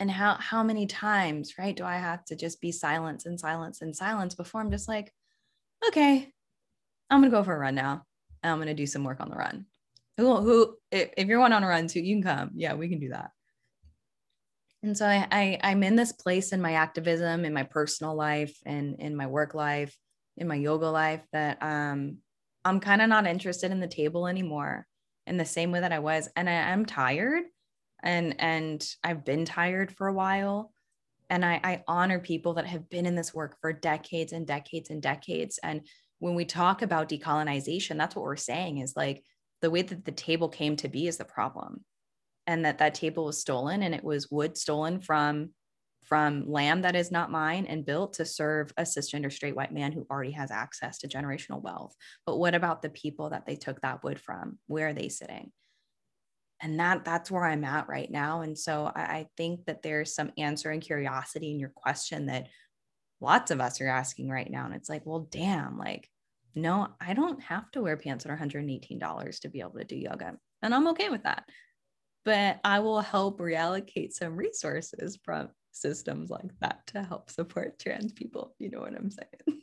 [0.00, 3.82] And how how many times, right, do I have to just be silence and silence
[3.82, 5.12] and silence before I'm just like,
[5.88, 6.32] okay,
[7.10, 8.04] I'm gonna go for a run now.
[8.42, 9.66] And I'm gonna do some work on the run.
[10.16, 12.50] Who who if, you're one on a run too, you can come.
[12.54, 13.30] Yeah, we can do that.
[14.82, 18.56] And so I, I I'm in this place in my activism, in my personal life,
[18.64, 19.96] and in my work life,
[20.36, 22.18] in my yoga life that um
[22.64, 24.86] I'm kind of not interested in the table anymore
[25.26, 26.28] in the same way that I was.
[26.36, 27.44] And I am tired
[28.02, 30.72] and and I've been tired for a while.
[31.30, 34.88] And I, I honor people that have been in this work for decades and decades
[34.88, 35.58] and decades.
[35.62, 35.82] And
[36.18, 39.24] when we talk about decolonization, that's what we're saying is like
[39.62, 41.84] the way that the table came to be is the problem.
[42.46, 45.50] And that that table was stolen and it was wood stolen from
[46.08, 49.92] from land that is not mine and built to serve a cisgender straight white man
[49.92, 51.94] who already has access to generational wealth.
[52.24, 54.58] But what about the people that they took that wood from?
[54.68, 55.52] Where are they sitting?
[56.62, 58.40] And that that's where I'm at right now.
[58.40, 62.48] And so I, I think that there's some answer and curiosity in your question that
[63.20, 64.66] lots of us are asking right now.
[64.66, 66.08] And it's like, well, damn, like,
[66.54, 69.96] no, I don't have to wear pants that are $118 to be able to do
[69.96, 70.36] yoga.
[70.62, 71.44] And I'm okay with that
[72.28, 78.12] but I will help reallocate some resources from systems like that to help support trans
[78.12, 78.54] people.
[78.58, 79.62] You know what I'm saying?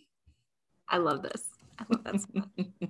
[0.90, 1.44] I love this.
[1.78, 2.46] I love that.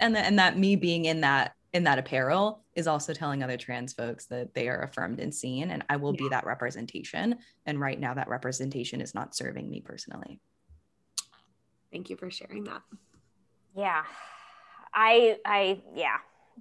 [0.00, 3.56] And that and that me being in that in that apparel is also telling other
[3.56, 6.22] trans folks that they are affirmed and seen and I will yeah.
[6.24, 10.40] be that representation and right now that representation is not serving me personally.
[11.92, 12.82] Thank you for sharing that.
[13.74, 14.02] Yeah.
[14.94, 16.16] I I yeah,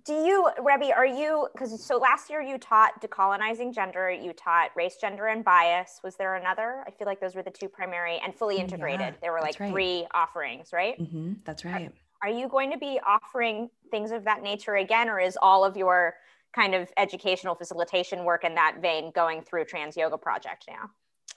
[0.06, 4.72] do you, Rebby, are you, because so last year you taught decolonizing gender, you taught
[4.76, 6.00] race, gender, and bias.
[6.04, 6.84] Was there another?
[6.86, 9.00] I feel like those were the two primary and fully integrated.
[9.00, 9.72] Yeah, there were like right.
[9.72, 11.00] three offerings, right?
[11.00, 11.92] Mm-hmm, that's right.
[12.22, 15.78] Are, you going to be offering things of that nature again, or is all of
[15.78, 16.16] your
[16.54, 20.90] kind of educational facilitation work in that vein going through Trans Yoga Project now?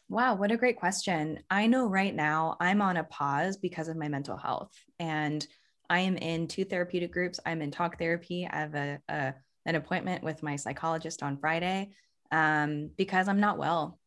[0.09, 1.39] Wow, what a great question.
[1.51, 4.73] I know right now I'm on a pause because of my mental health.
[4.99, 5.47] And
[5.89, 7.41] I am in two therapeutic groups.
[7.45, 8.49] I'm in talk therapy.
[8.51, 9.35] I have a, a
[9.67, 11.91] an appointment with my psychologist on Friday
[12.33, 13.99] um, because I'm not well,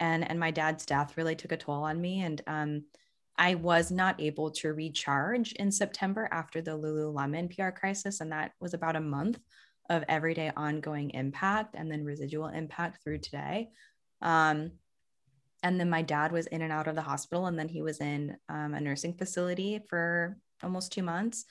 [0.00, 2.84] and and my dad's death really took a toll on me, and um,
[3.38, 8.52] I was not able to recharge in September after the Lululemon PR crisis, and that
[8.60, 9.38] was about a month
[9.90, 13.70] of everyday ongoing impact and then residual impact through today.
[14.20, 14.72] Um,
[15.62, 18.00] and then my dad was in and out of the hospital, and then he was
[18.00, 21.44] in um, a nursing facility for almost two months.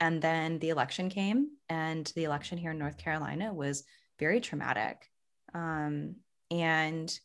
[0.00, 3.84] And then the election came, and the election here in North Carolina was
[4.18, 5.10] very traumatic.
[5.54, 6.16] Um,
[6.50, 7.18] and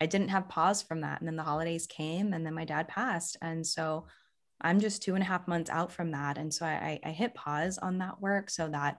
[0.00, 1.20] I didn't have pause from that.
[1.20, 3.36] And then the holidays came, and then my dad passed.
[3.42, 4.06] And so
[4.60, 6.38] I'm just two and a half months out from that.
[6.38, 8.98] And so I, I hit pause on that work so that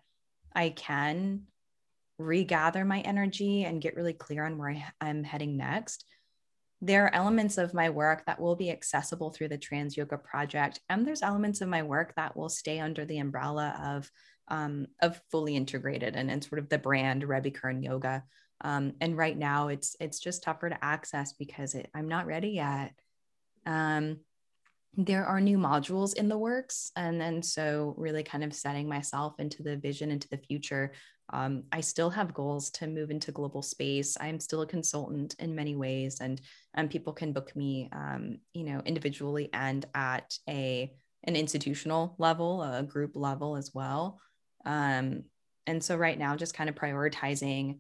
[0.56, 1.44] I can
[2.18, 6.06] regather my energy and get really clear on where I, I'm heading next
[6.82, 10.80] there are elements of my work that will be accessible through the Trans Yoga Project,
[10.90, 14.10] and there's elements of my work that will stay under the umbrella of
[14.48, 18.24] um, of fully integrated and, and sort of the brand Rebby Kern Yoga.
[18.62, 22.50] Um, and right now, it's it's just tougher to access because it, I'm not ready
[22.50, 22.94] yet.
[23.66, 24.18] Um,
[24.96, 29.40] there are new modules in the works, and then so really kind of setting myself
[29.40, 30.92] into the vision into the future
[31.32, 34.18] um, I still have goals to move into global space.
[34.20, 36.42] I'm still a consultant in many ways, and
[36.74, 40.92] and people can book me, um, you know, individually and at a
[41.24, 44.20] an institutional level, a group level as well.
[44.66, 45.24] Um,
[45.68, 47.80] and so right now, just kind of prioritizing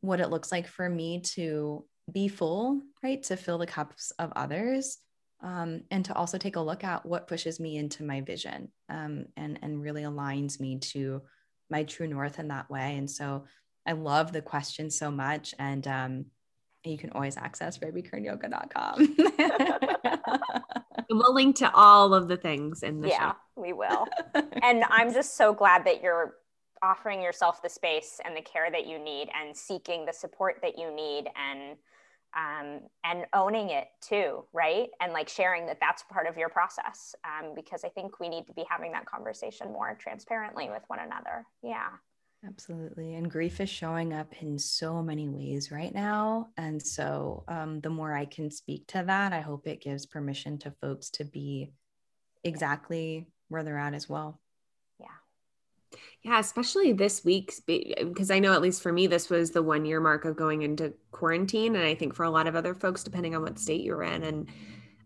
[0.00, 3.22] what it looks like for me to be full, right?
[3.24, 4.98] To fill the cups of others.
[5.42, 9.24] Um, and to also take a look at what pushes me into my vision um,
[9.38, 11.22] and, and really aligns me to
[11.70, 12.98] my true north in that way.
[12.98, 13.44] And so
[13.86, 15.54] I love the question so much.
[15.58, 16.26] And um,
[16.84, 19.16] you can always access rebbykernyoga.com.
[21.10, 23.36] we'll link to all of the things in the yeah, show.
[23.56, 24.06] we will.
[24.62, 26.34] and I'm just so glad that you're
[26.82, 30.78] offering yourself the space and the care that you need and seeking the support that
[30.78, 31.76] you need and
[32.36, 37.14] um, and owning it too right and like sharing that that's part of your process
[37.24, 41.00] um, because i think we need to be having that conversation more transparently with one
[41.00, 41.88] another yeah
[42.46, 43.16] Absolutely.
[43.16, 46.48] And grief is showing up in so many ways right now.
[46.56, 50.56] And so um, the more I can speak to that, I hope it gives permission
[50.60, 51.72] to folks to be
[52.42, 54.40] exactly where they're at as well.
[56.22, 56.38] Yeah.
[56.38, 60.00] Especially this week, because I know at least for me, this was the one year
[60.00, 61.76] mark of going into quarantine.
[61.76, 64.22] And I think for a lot of other folks, depending on what state you're in.
[64.22, 64.48] And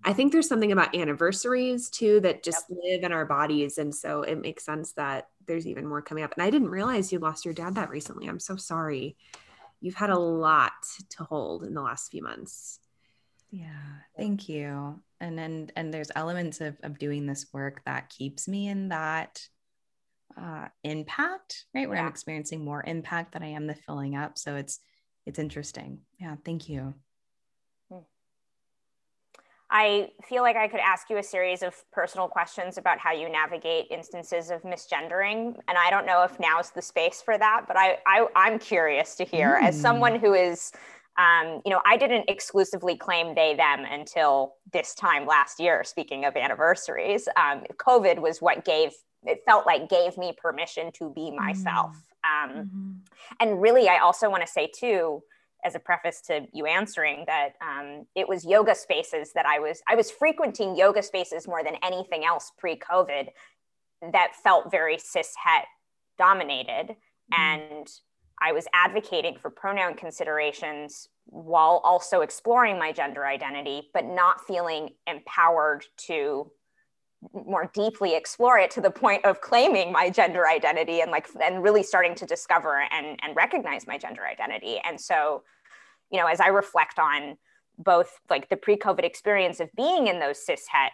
[0.05, 2.79] I think there's something about anniversaries too that just yep.
[2.83, 3.79] live in our bodies.
[3.79, 6.35] And so it makes sense that there's even more coming up.
[6.37, 8.27] And I didn't realize you lost your dad that recently.
[8.27, 9.17] I'm so sorry.
[9.81, 10.73] You've had a lot
[11.11, 12.81] to hold in the last few months.
[13.51, 13.69] Yeah,
[14.17, 15.01] thank you.
[15.21, 19.47] And then and there's elements of of doing this work that keeps me in that
[20.41, 21.89] uh impact, right?
[21.89, 22.05] Where yeah.
[22.05, 24.39] I'm experiencing more impact than I am the filling up.
[24.39, 24.81] So it's
[25.27, 26.01] it's interesting.
[26.21, 26.95] Yeah, thank you.
[29.71, 33.29] I feel like I could ask you a series of personal questions about how you
[33.29, 35.57] navigate instances of misgendering.
[35.67, 39.17] And I don't know if now's the space for that, but I, I, am curious
[39.17, 39.67] to hear mm.
[39.67, 40.71] as someone who is,
[41.19, 46.25] um, you know, I didn't exclusively claim they, them until this time last year, speaking
[46.25, 47.27] of anniversaries.
[47.37, 48.93] Um, COVID was what gave,
[49.25, 51.97] it felt like gave me permission to be myself.
[52.25, 52.45] Mm.
[52.45, 52.91] Um, mm-hmm.
[53.41, 55.23] And really, I also want to say too,
[55.65, 59.83] as a preface to you answering that um, it was yoga spaces that I was
[59.89, 63.29] I was frequenting yoga spaces more than anything else pre-COVID
[64.13, 65.65] that felt very cis het
[66.19, 67.41] dominated mm-hmm.
[67.41, 67.89] and
[68.43, 74.91] I was advocating for pronoun considerations while also exploring my gender identity but not feeling
[75.07, 76.51] empowered to
[77.33, 81.63] more deeply explore it to the point of claiming my gender identity and like and
[81.63, 84.81] really starting to discover and and recognize my gender identity.
[84.85, 85.43] And so
[86.11, 87.37] you know as i reflect on
[87.79, 90.93] both like the pre-covid experience of being in those cis het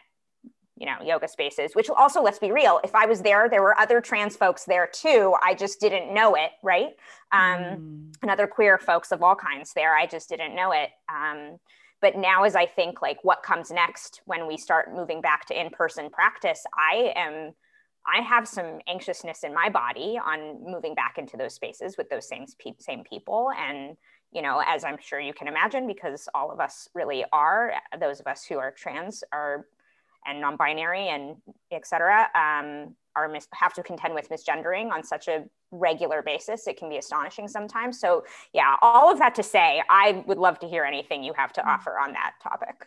[0.77, 3.79] you know yoga spaces which also let's be real if i was there there were
[3.79, 5.35] other trans folks there too.
[5.43, 6.93] I just didn't know it right?
[7.33, 8.15] Um, mm.
[8.23, 10.91] and other queer folks of all kinds there i just didn't know it.
[11.09, 11.59] Um,
[12.01, 15.59] but now as i think like what comes next when we start moving back to
[15.59, 17.53] in-person practice i am
[18.07, 22.29] i have some anxiousness in my body on moving back into those spaces with those
[22.29, 22.45] same,
[22.79, 23.51] same people.
[23.59, 23.97] And
[24.33, 28.21] you know as i'm sure you can imagine because all of us really are those
[28.21, 29.67] of us who are trans are
[30.27, 31.37] and non-binary and
[31.73, 36.67] etc um, are mis- have to contend with misgendering on such a regular basis.
[36.67, 38.01] It can be astonishing sometimes.
[38.01, 41.53] So yeah all of that to say i would love to hear anything you have
[41.55, 41.71] to mm-hmm.
[41.71, 42.87] offer on that topic.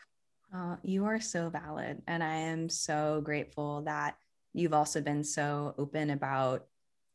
[0.55, 4.15] Uh, you are so valid and i am so grateful that
[4.53, 6.65] you've also been so open about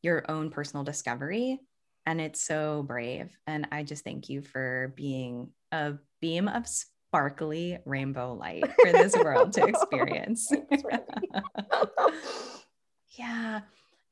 [0.03, 1.61] your own personal discovery
[2.07, 3.37] and it's so brave.
[3.47, 6.66] And i just thank you for being a beam of
[7.09, 10.51] sparkly rainbow light for this world to experience.
[13.19, 13.61] yeah.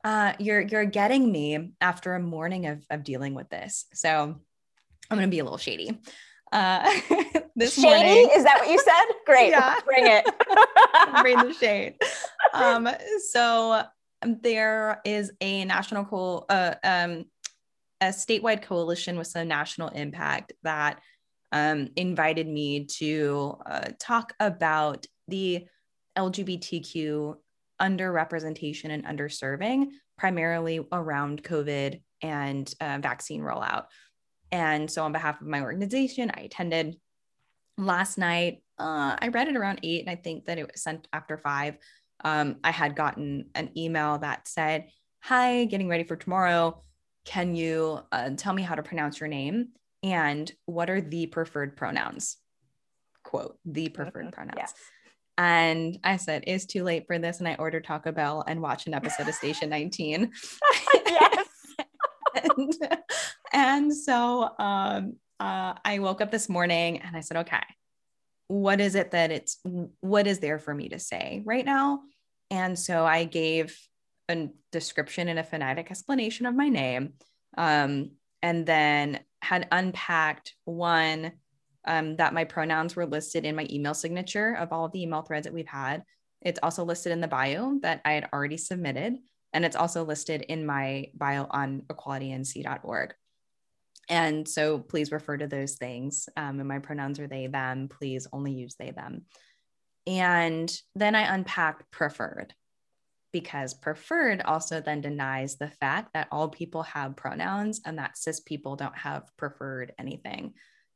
[0.04, 3.86] Uh, you're you're getting me after a morning of, of dealing with this.
[3.92, 4.36] So
[5.10, 5.98] I'm gonna be a little shady.
[6.52, 6.88] Uh,
[7.56, 9.04] this shady morning, is that what you said?
[9.26, 9.80] Great, yeah.
[9.84, 10.24] bring it.
[11.20, 11.96] bring the shade.
[12.54, 12.88] Um,
[13.30, 13.82] so
[14.22, 17.24] there is a national cool, uh, um,
[18.00, 21.00] a statewide coalition with some national impact that
[21.52, 25.66] um, invited me to uh, talk about the
[26.16, 27.36] LGBTQ
[27.80, 29.88] underrepresentation and underserving,
[30.18, 33.84] primarily around COVID and uh, vaccine rollout.
[34.52, 36.96] And so, on behalf of my organization, I attended
[37.76, 38.62] last night.
[38.78, 41.76] Uh, I read it around eight, and I think that it was sent after five.
[42.24, 44.88] Um, I had gotten an email that said,
[45.22, 46.82] Hi, getting ready for tomorrow.
[47.24, 49.68] Can you uh, tell me how to pronounce your name?
[50.02, 52.36] And what are the preferred pronouns?
[53.24, 54.30] Quote, the preferred mm-hmm.
[54.30, 54.56] pronouns.
[54.56, 54.74] Yes.
[55.38, 57.38] And I said, it's too late for this.
[57.38, 60.32] And I ordered Taco Bell and watched an episode of Station 19.
[61.06, 61.48] yes.
[62.56, 62.72] and,
[63.52, 67.62] and so um, uh, I woke up this morning and I said, okay,
[68.48, 69.58] what is it that it's,
[70.00, 72.00] what is there for me to say right now?
[72.50, 73.76] And so I gave
[74.30, 77.14] a description and a phonetic explanation of my name.
[77.58, 81.32] Um, and then had unpacked one
[81.86, 85.22] um, that my pronouns were listed in my email signature of all of the email
[85.22, 86.02] threads that we've had.
[86.42, 89.16] It's also listed in the bio that I had already submitted.
[89.52, 93.14] And it's also listed in my bio on equalitync.org.
[94.08, 96.28] And so please refer to those things.
[96.36, 97.88] Um, and my pronouns are they, them.
[97.88, 99.22] Please only use they, them.
[100.06, 102.52] And then I unpacked preferred
[103.40, 108.40] because preferred also then denies the fact that all people have pronouns and that cis
[108.40, 110.54] people don't have preferred anything.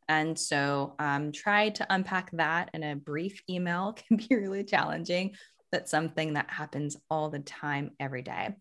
[0.08, 5.34] And so um, try to unpack that in a brief email can be really challenging.
[5.70, 8.56] That's something that happens all the time, every day.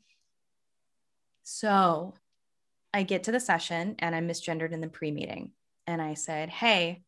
[1.43, 2.15] So
[2.93, 5.51] I get to the session and I'm misgendered in the pre meeting.
[5.87, 7.03] And I said, Hey,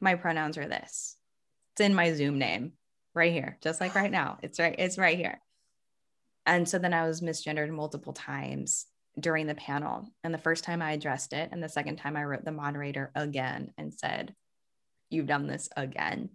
[0.00, 1.16] my pronouns are this.
[1.74, 2.72] It's in my Zoom name
[3.14, 4.38] right here, just like right now.
[4.42, 5.40] It's right, it's right here.
[6.48, 8.86] And so then I was misgendered multiple times
[9.20, 10.08] during the panel.
[10.24, 13.12] And the first time I addressed it, and the second time I wrote the moderator
[13.14, 14.34] again and said,
[15.10, 16.30] You've done this again.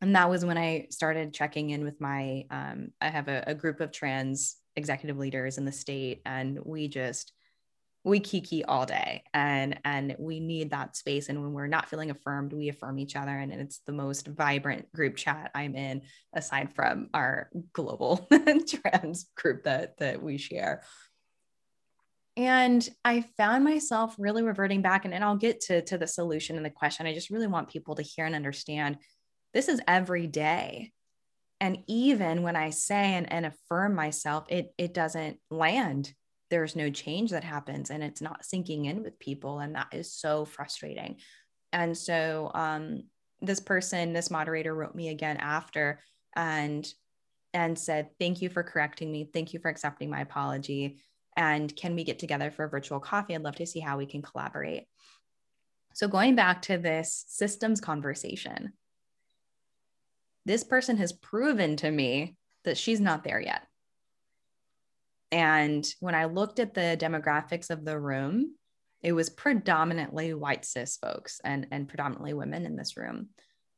[0.00, 3.54] And that was when I started checking in with my, um, I have a, a
[3.54, 7.32] group of trans executive leaders in the state, and we just,
[8.04, 12.10] we kiki all day and and we need that space and when we're not feeling
[12.10, 16.72] affirmed we affirm each other and it's the most vibrant group chat i'm in aside
[16.74, 18.28] from our global
[18.68, 20.82] trans group that that we share.
[22.36, 26.56] And i found myself really reverting back and, and i'll get to to the solution
[26.56, 27.06] and the question.
[27.06, 28.98] I just really want people to hear and understand
[29.54, 30.92] this is every day.
[31.60, 36.14] And even when i say and, and affirm myself it it doesn't land
[36.50, 40.12] there's no change that happens and it's not sinking in with people and that is
[40.12, 41.16] so frustrating.
[41.72, 43.04] And so um,
[43.40, 46.00] this person this moderator wrote me again after
[46.34, 46.90] and
[47.54, 49.28] and said thank you for correcting me.
[49.32, 50.98] Thank you for accepting my apology.
[51.36, 53.34] And can we get together for a virtual coffee?
[53.34, 54.84] I'd love to see how we can collaborate.
[55.94, 58.72] So going back to this systems conversation
[60.48, 62.34] this person has proven to me
[62.64, 63.67] that she's not there yet
[65.30, 68.54] and when I looked at the demographics of the room,
[69.02, 73.28] it was predominantly white cis folks and, and predominantly women in this room.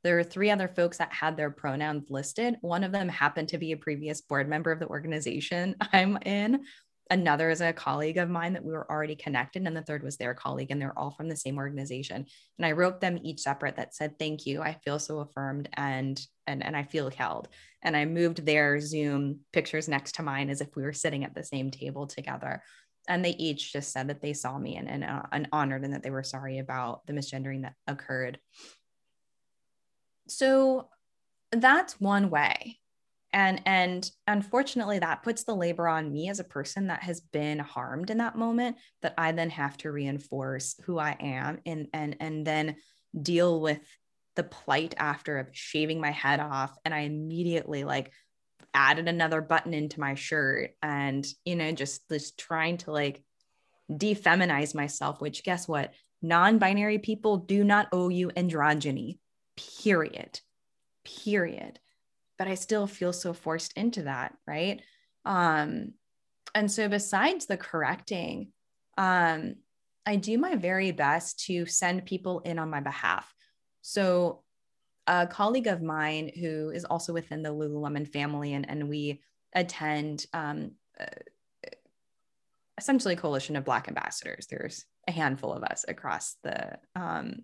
[0.02, 2.56] There were three other folks that had their pronouns listed.
[2.62, 6.64] One of them happened to be a previous board member of the organization I'm in
[7.10, 10.16] another is a colleague of mine that we were already connected and the third was
[10.16, 12.24] their colleague and they're all from the same organization.
[12.58, 14.62] And i wrote them each separate that said thank you.
[14.62, 17.48] I feel so affirmed and and, and i feel held.
[17.82, 21.34] And i moved their zoom pictures next to mine as if we were sitting at
[21.34, 22.62] the same table together.
[23.08, 25.94] And they each just said that they saw me and, and, uh, and honored and
[25.94, 28.38] that they were sorry about the misgendering that occurred.
[30.28, 30.88] So
[31.50, 32.78] that's one way
[33.32, 37.58] and and unfortunately that puts the labor on me as a person that has been
[37.58, 42.16] harmed in that moment that i then have to reinforce who i am and and
[42.20, 42.76] and then
[43.22, 43.80] deal with
[44.36, 46.76] the plight after of shaving my head off.
[46.84, 48.12] And i immediately like
[48.72, 53.22] added another button into my shirt and you know just just trying to like
[53.90, 55.92] defeminize myself which guess what?
[56.22, 59.18] Non-binary people do not owe you androgyny
[59.56, 60.40] period.
[61.04, 61.80] Period
[62.40, 64.80] but I still feel so forced into that, right?
[65.26, 65.92] Um,
[66.54, 68.52] and so besides the correcting,
[68.96, 69.56] um,
[70.06, 73.30] I do my very best to send people in on my behalf.
[73.82, 74.42] So
[75.06, 79.20] a colleague of mine who is also within the Lululemon family, and, and we
[79.54, 81.04] attend um, uh,
[82.78, 84.46] essentially a coalition of Black ambassadors.
[84.46, 87.40] There's a handful of us across the um,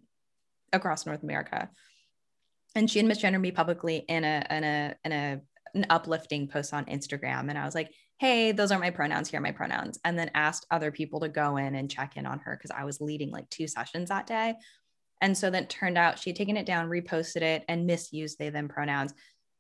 [0.72, 1.68] across North America
[2.77, 5.41] and she had misgendered me publicly in a in a in a
[5.74, 7.49] an uplifting post on Instagram.
[7.49, 9.29] And I was like, hey, those are my pronouns.
[9.29, 9.99] Here are my pronouns.
[10.05, 12.85] And then asked other people to go in and check in on her because I
[12.85, 14.55] was leading like two sessions that day.
[15.20, 18.51] And so then turned out she had taken it down, reposted it, and misused they
[18.51, 19.12] them pronouns.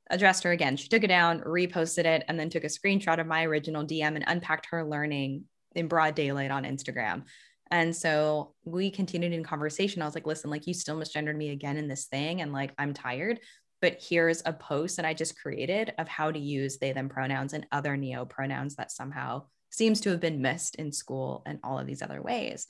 [0.08, 0.76] Addressed her again.
[0.76, 4.14] She took it down, reposted it, and then took a screenshot of my original DM
[4.14, 5.44] and unpacked her learning
[5.74, 7.24] in broad daylight on Instagram.
[7.70, 10.02] And so we continued in conversation.
[10.02, 12.40] I was like, listen, like you still misgendered me again in this thing.
[12.40, 13.40] And like, I'm tired,
[13.82, 17.52] but here's a post that I just created of how to use they, them pronouns
[17.52, 21.78] and other neo pronouns that somehow seems to have been missed in school and all
[21.78, 22.66] of these other ways.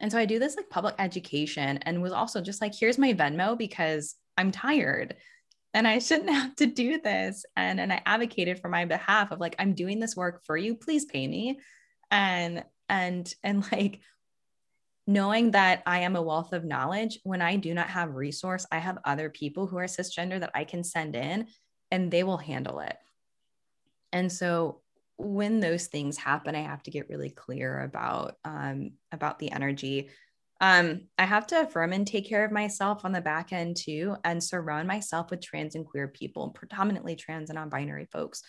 [0.00, 3.14] And so I do this like public education and was also just like, here's my
[3.14, 5.14] Venmo because I'm tired
[5.72, 7.44] and I shouldn't have to do this.
[7.56, 10.74] And, and I advocated for my behalf of like, I'm doing this work for you,
[10.74, 11.60] please pay me.
[12.10, 14.00] And, and, and like,
[15.06, 18.78] knowing that I am a wealth of knowledge, when I do not have resource, I
[18.78, 21.48] have other people who are cisgender that I can send in
[21.90, 22.96] and they will handle it.
[24.12, 24.80] And so
[25.16, 30.10] when those things happen, I have to get really clear about um, about the energy.
[30.60, 34.16] Um, I have to affirm and take care of myself on the back end too,
[34.24, 38.42] and surround myself with trans and queer people, predominantly trans and non binary folks,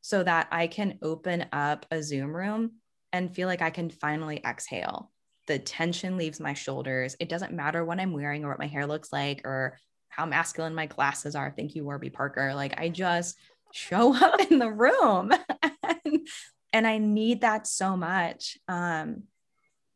[0.00, 2.72] so that I can open up a Zoom room
[3.12, 5.10] and feel like I can finally exhale.
[5.46, 7.16] The tension leaves my shoulders.
[7.18, 9.78] It doesn't matter what I'm wearing or what my hair looks like or
[10.08, 11.52] how masculine my glasses are.
[11.56, 12.54] Thank you, Warby Parker.
[12.54, 13.36] Like I just
[13.72, 15.32] show up in the room.
[15.82, 16.28] and,
[16.72, 18.58] and I need that so much.
[18.68, 19.24] Um,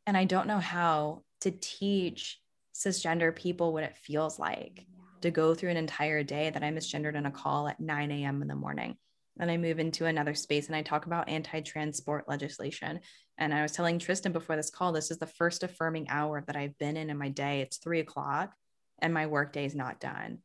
[0.06, 2.40] and I don't know how to teach
[2.74, 4.86] cisgender people what it feels like
[5.22, 8.42] to go through an entire day that I'm misgendered in a call at 9 a.m.
[8.42, 8.96] in the morning.
[9.38, 13.00] And I move into another space and I talk about anti transport legislation.
[13.38, 16.56] And I was telling Tristan before this call, this is the first affirming hour that
[16.56, 17.60] I've been in in my day.
[17.60, 18.54] It's three o'clock
[19.00, 20.38] and my workday is not done.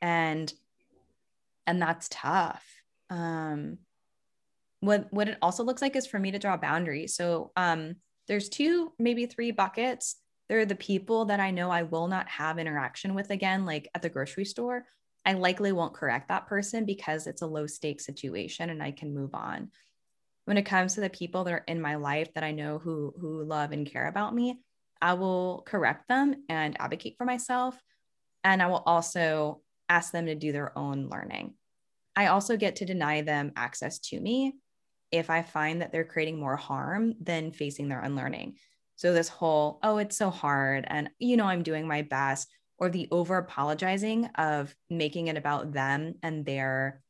[0.00, 0.52] And
[1.66, 2.64] and that's tough.
[3.10, 3.78] Um,
[4.80, 7.14] what what it also looks like is for me to draw boundaries.
[7.14, 10.16] So um, there's two, maybe three buckets.
[10.48, 13.88] There are the people that I know I will not have interaction with again, like
[13.94, 14.84] at the grocery store.
[15.24, 19.14] I likely won't correct that person because it's a low stakes situation and I can
[19.14, 19.70] move on.
[20.44, 23.14] When it comes to the people that are in my life that I know who
[23.20, 24.60] who love and care about me,
[25.00, 27.80] I will correct them and advocate for myself.
[28.42, 31.54] And I will also ask them to do their own learning.
[32.16, 34.54] I also get to deny them access to me
[35.10, 38.56] if I find that they're creating more harm than facing their unlearning.
[38.96, 42.48] So, this whole, oh, it's so hard, and you know, I'm doing my best,
[42.78, 47.00] or the over apologizing of making it about them and their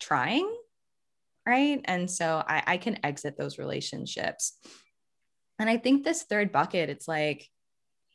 [0.00, 0.52] trying.
[1.46, 1.80] Right.
[1.84, 4.58] And so I, I can exit those relationships.
[5.58, 7.48] And I think this third bucket, it's like,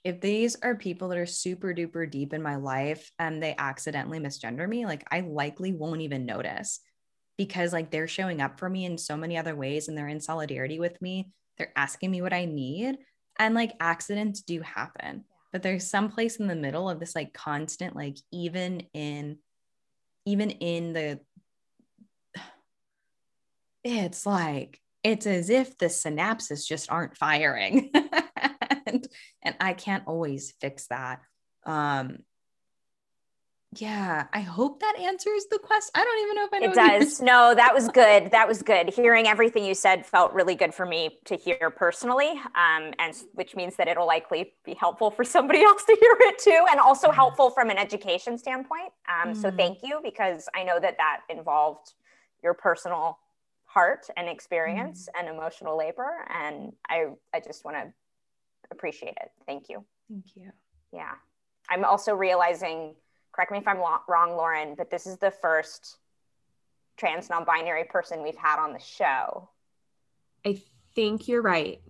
[0.03, 4.19] if these are people that are super duper deep in my life and they accidentally
[4.19, 6.81] misgender me, like I likely won't even notice
[7.37, 10.19] because like they're showing up for me in so many other ways and they're in
[10.19, 11.31] solidarity with me.
[11.57, 12.97] They're asking me what I need.
[13.39, 15.23] And like accidents do happen,
[15.53, 19.37] but there's some place in the middle of this like constant, like even in,
[20.25, 21.19] even in the,
[23.83, 27.91] it's like, it's as if the synapses just aren't firing.
[28.87, 29.07] and
[29.43, 31.19] and I can't always fix that.
[31.65, 32.19] Um
[33.75, 35.91] yeah, I hope that answers the question.
[35.95, 36.71] I don't even know if I know.
[36.71, 37.21] It does.
[37.21, 38.31] no, that was good.
[38.31, 38.89] That was good.
[38.89, 43.55] Hearing everything you said felt really good for me to hear personally, um, and which
[43.55, 47.11] means that it'll likely be helpful for somebody else to hear it too, and also
[47.11, 48.91] helpful from an education standpoint.
[49.07, 49.37] Um, mm.
[49.37, 51.93] So thank you because I know that that involved
[52.41, 53.19] your personal
[53.65, 55.19] heart and experience mm.
[55.19, 57.93] and emotional labor, and I I just want to
[58.71, 59.31] appreciate it.
[59.45, 59.83] Thank you.
[60.09, 60.51] Thank you.
[60.91, 61.13] Yeah.
[61.69, 62.95] I'm also realizing,
[63.33, 65.97] correct me if I'm wrong, Lauren, but this is the first
[66.97, 69.49] trans non binary person we've had on the show.
[70.45, 70.61] I
[70.95, 71.81] think you're right.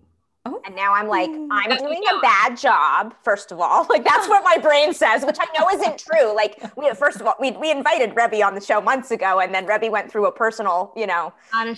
[0.46, 0.60] Oh.
[0.66, 3.86] And now I'm like, I'm doing a bad job, first of all.
[3.94, 6.34] Like, that's what my brain says, which I know isn't true.
[6.34, 9.54] Like, we, first of all, we, we invited Rebby on the show months ago, and
[9.54, 11.76] then Rebby went through a personal, you know, um,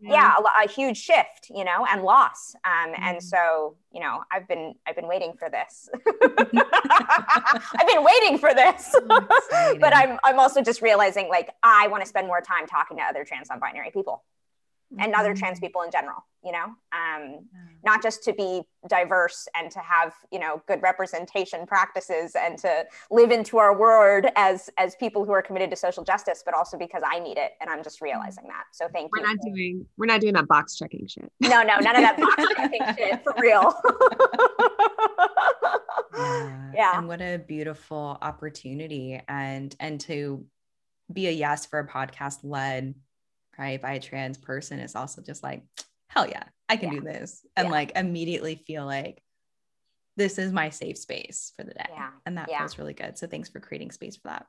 [0.00, 2.54] yeah, a, a, huge shift, you know, and loss.
[2.64, 3.02] Um, mm-hmm.
[3.02, 5.88] And so, you know, I've been I've been waiting for this.
[6.06, 8.94] I've been waiting for this.
[9.08, 13.02] but I'm I'm also just realizing like I want to spend more time talking to
[13.02, 14.22] other trans non-binary people
[14.98, 15.66] and other trans mm-hmm.
[15.66, 16.66] people in general you know?
[16.92, 17.46] Um,
[17.84, 22.84] not just to be diverse and to have you know good representation practices and to
[23.10, 26.76] live into our world as as people who are committed to social justice but also
[26.76, 28.64] because i need it and i'm just realizing that.
[28.72, 31.30] So thank we're you we're not doing we're not doing that box checking shit.
[31.40, 33.74] No no none of that box checking shit for real.
[36.16, 36.72] Yeah.
[36.74, 36.98] yeah.
[36.98, 40.44] and what a beautiful opportunity and and to
[41.12, 42.94] be a yes for a podcast led
[43.58, 43.80] right?
[43.80, 45.62] By a trans person is also just like
[46.08, 47.00] hell yeah i can yeah.
[47.00, 47.44] do this.
[47.56, 47.72] And yeah.
[47.72, 49.22] like immediately feel like
[50.16, 51.86] this is my safe space for the day.
[51.90, 52.10] Yeah.
[52.26, 53.16] and that feels really good.
[53.16, 54.46] So thanks for creating space for that.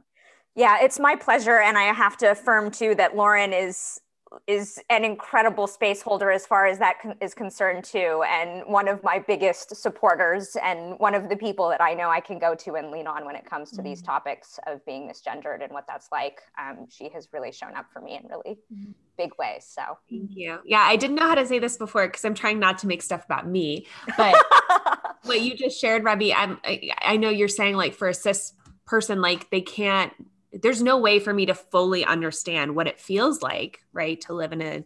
[0.56, 1.60] Yeah it's my pleasure.
[1.60, 4.00] And i have to affirm too that lauren is
[4.48, 8.88] is an incredible space holder as far as that con- is concerned too and one
[8.88, 12.54] of my biggest supporters and one of the people that i know i can go
[12.54, 13.86] to and lean on when it comes to mm-hmm.
[13.86, 17.86] these topics of being misgendered and what that's like um, she has really shown up
[17.92, 18.92] for me in really mm-hmm.
[19.18, 22.24] big ways so thank you yeah i didn't know how to say this before because
[22.24, 24.36] i'm trying not to make stuff about me but
[25.24, 28.54] what you just shared Rebby, I'm, I, I know you're saying like for a cis
[28.86, 30.14] person like they can't
[30.52, 34.52] there's no way for me to fully understand what it feels like, right, to live
[34.52, 34.84] in a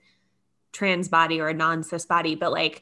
[0.71, 2.35] trans body or a non cis body.
[2.35, 2.81] But like,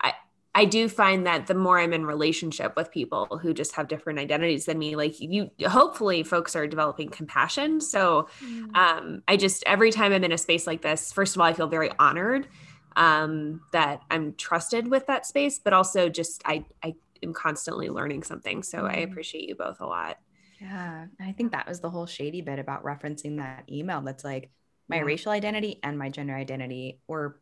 [0.00, 0.14] I,
[0.54, 4.18] I do find that the more I'm in relationship with people who just have different
[4.18, 7.80] identities than me, like you, hopefully folks are developing compassion.
[7.80, 8.76] So mm.
[8.76, 11.54] um, I just, every time I'm in a space like this, first of all, I
[11.54, 12.46] feel very honored
[12.94, 18.24] um, that I'm trusted with that space, but also just, I, I, am constantly learning
[18.24, 18.62] something.
[18.64, 19.04] So I Mhm.
[19.04, 20.18] appreciate you both a lot.
[20.62, 21.06] Yeah.
[21.18, 24.50] And I think that was the whole shady bit about referencing that email that's like
[24.88, 25.02] my Yeah.
[25.02, 27.40] racial identity and my gender identity were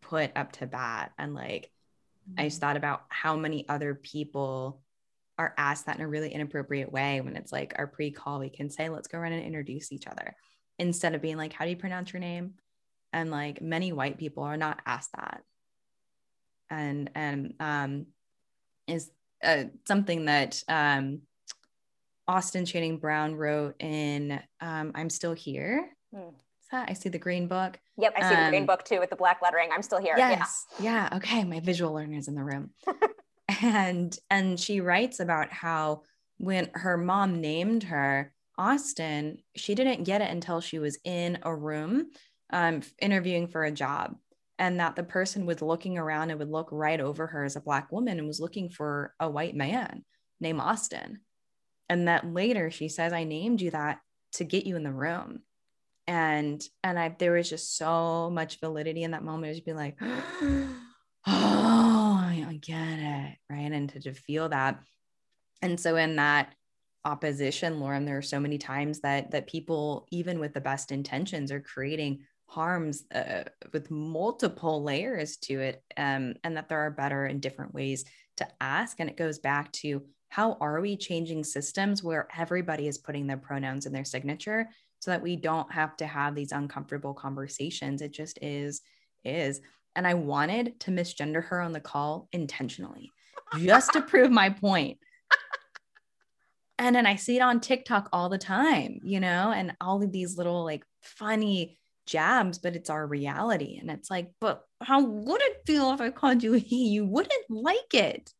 [0.00, 1.12] put up to bat.
[1.18, 1.72] And like,
[2.36, 2.48] I Mm-hmm.
[2.48, 4.80] just thought about how many other people
[5.38, 8.48] are asked that in a really inappropriate way when it's like our pre call, we
[8.48, 10.36] can say, let's go run and introduce each other
[10.78, 12.54] instead of being like, how do you pronounce your name?
[13.12, 15.42] And like many white people are not asked that.
[16.70, 18.06] And, and, um,
[18.86, 19.10] is
[19.42, 21.22] uh, something that, um,
[22.28, 25.90] Austin Channing Brown wrote in um, I'm Still Here.
[26.12, 27.78] Is that I see the green book.
[27.98, 29.70] Yep, I see the green Um, book too with the black lettering.
[29.72, 30.14] I'm still here.
[30.16, 30.66] Yes.
[30.80, 31.08] Yeah.
[31.14, 31.44] Okay.
[31.44, 32.70] My visual learners in the room.
[33.62, 36.02] and and she writes about how
[36.38, 41.54] when her mom named her Austin, she didn't get it until she was in a
[41.54, 42.06] room
[42.50, 44.16] um, interviewing for a job.
[44.58, 47.60] And that the person was looking around and would look right over her as a
[47.60, 50.04] black woman and was looking for a white man
[50.40, 51.20] named Austin.
[51.88, 54.00] And that later she says, I named you that
[54.34, 55.42] to get you in the room
[56.06, 59.46] and and I there was just so much validity in that moment.
[59.46, 60.76] It was be like, oh,
[61.26, 63.72] I get it, right?
[63.72, 64.80] And to, to feel that,
[65.62, 66.54] and so in that
[67.04, 71.50] opposition, Lauren, there are so many times that that people, even with the best intentions,
[71.50, 77.24] are creating harms uh, with multiple layers to it, um, and that there are better
[77.24, 78.04] and different ways
[78.36, 79.00] to ask.
[79.00, 80.04] And it goes back to
[80.36, 84.68] how are we changing systems where everybody is putting their pronouns in their signature
[84.98, 88.02] so that we don't have to have these uncomfortable conversations.
[88.02, 88.82] It just is,
[89.24, 89.62] is.
[89.94, 93.10] And I wanted to misgender her on the call intentionally
[93.58, 94.98] just to prove my point.
[96.78, 100.12] And then I see it on TikTok all the time, you know, and all of
[100.12, 103.78] these little like funny jabs, but it's our reality.
[103.80, 106.88] And it's like, but how would it feel if I called you he?
[106.88, 108.30] You wouldn't like it.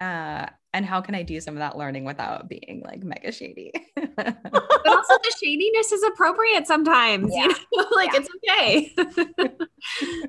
[0.00, 0.46] Uh,
[0.76, 3.72] and how can I do some of that learning without being like mega shady?
[4.16, 7.32] But also the shadiness is appropriate sometimes.
[7.34, 7.48] Yeah.
[7.72, 8.20] You know, like Yeah.
[8.20, 8.30] it's
[9.26, 9.58] okay.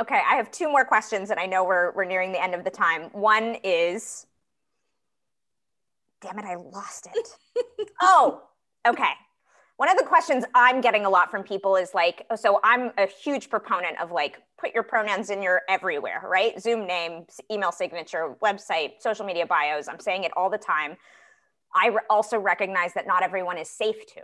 [0.00, 2.64] Okay, I have two more questions, and I know we're we're nearing the end of
[2.64, 3.02] the time.
[3.12, 4.26] One is,
[6.20, 7.28] damn it, I lost it.
[8.02, 8.42] oh,
[8.88, 9.12] okay.
[9.76, 13.06] One of the questions I'm getting a lot from people is like, so I'm a
[13.06, 16.60] huge proponent of like, put your pronouns in your everywhere, right?
[16.60, 19.88] Zoom name, email signature, website, social media bios.
[19.88, 20.96] I'm saying it all the time.
[21.74, 24.20] I re- also recognize that not everyone is safe to.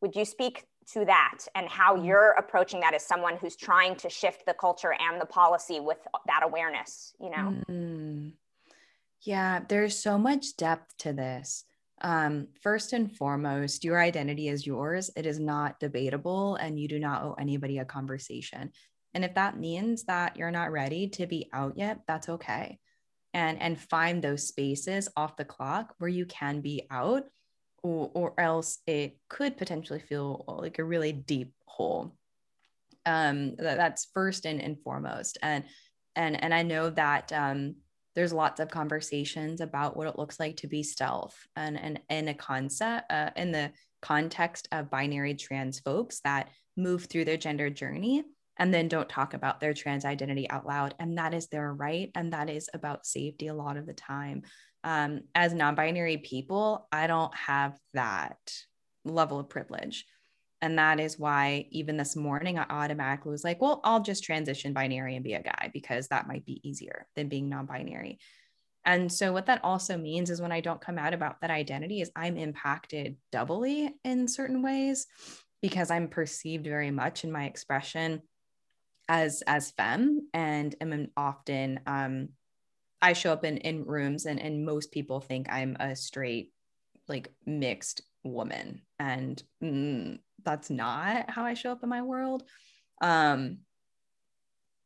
[0.00, 4.08] Would you speak to that and how you're approaching that as someone who's trying to
[4.08, 7.54] shift the culture and the policy with that awareness, you know?
[7.68, 8.32] Mm.
[9.20, 11.64] Yeah, there's so much depth to this.
[12.00, 15.10] Um, first and foremost, your identity is yours.
[15.16, 18.72] It is not debatable, and you do not owe anybody a conversation.
[19.14, 22.78] And if that means that you're not ready to be out yet, that's okay.
[23.32, 27.24] And and find those spaces off the clock where you can be out,
[27.82, 32.16] or, or else it could potentially feel like a really deep hole.
[33.06, 35.38] Um, that, that's first and, and foremost.
[35.42, 35.64] And
[36.16, 37.76] and and I know that um,
[38.14, 42.28] there's lots of conversations about what it looks like to be stealth and and in
[42.28, 47.70] a concept uh, in the context of binary trans folks that move through their gender
[47.70, 48.24] journey
[48.56, 50.94] and then don't talk about their trans identity out loud.
[50.98, 54.42] And that is their right and that is about safety a lot of the time.
[54.84, 58.36] Um, as non-binary people i don't have that
[59.06, 60.04] level of privilege
[60.64, 64.72] and that is why even this morning I automatically was like, well, I'll just transition
[64.72, 68.18] binary and be a guy because that might be easier than being non-binary.
[68.82, 72.00] And so what that also means is when I don't come out about that identity
[72.00, 75.06] is I'm impacted doubly in certain ways
[75.60, 78.22] because I'm perceived very much in my expression
[79.06, 82.30] as as femme and am often um
[83.02, 86.52] I show up in in rooms and and most people think I'm a straight
[87.06, 92.44] like mixed woman and mm, that's not how I show up in my world.
[93.00, 93.58] Um,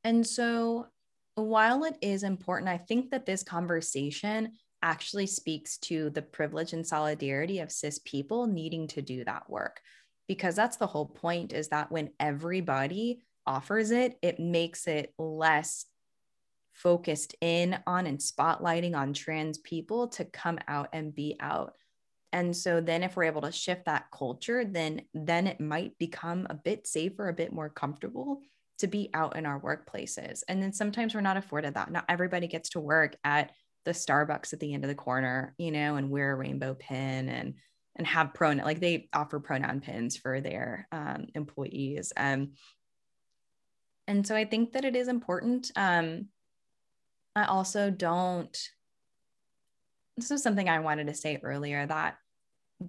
[0.04, 0.86] and so
[1.34, 4.52] while it is important, I think that this conversation
[4.82, 9.80] actually speaks to the privilege and solidarity of cis people needing to do that work
[10.28, 15.86] because that's the whole point is that when everybody offers it, it makes it less
[16.74, 21.74] focused in on and spotlighting on trans people to come out and be out
[22.32, 26.46] and so then if we're able to shift that culture then then it might become
[26.50, 28.40] a bit safer a bit more comfortable
[28.78, 30.42] to be out in our workplaces.
[30.48, 31.90] And then sometimes we're not afforded that.
[31.90, 33.50] Not everybody gets to work at
[33.84, 37.28] the starbucks at the end of the corner you know and wear a rainbow pin
[37.28, 37.54] and
[37.96, 42.12] and have pronoun like they offer pronoun pins for their um, employees.
[42.16, 42.52] Um,
[44.06, 45.70] and so i think that it is important.
[45.74, 46.26] Um,
[47.34, 48.56] i also don't
[50.18, 52.16] this is something I wanted to say earlier that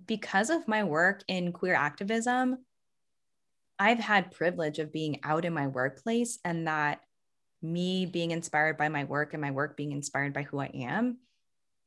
[0.08, 2.58] because of my work in queer activism,
[3.78, 7.02] I've had privilege of being out in my workplace and that
[7.62, 11.20] me being inspired by my work and my work being inspired by who I am.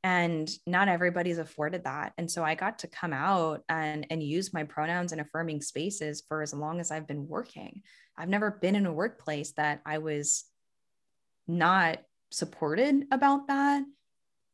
[0.05, 2.13] And not everybody's afforded that.
[2.19, 6.25] And so I got to come out and, and use my pronouns in affirming spaces
[6.27, 7.83] for as long as I've been working.
[8.17, 10.45] I've never been in a workplace that I was
[11.47, 11.99] not
[12.31, 13.85] supported about that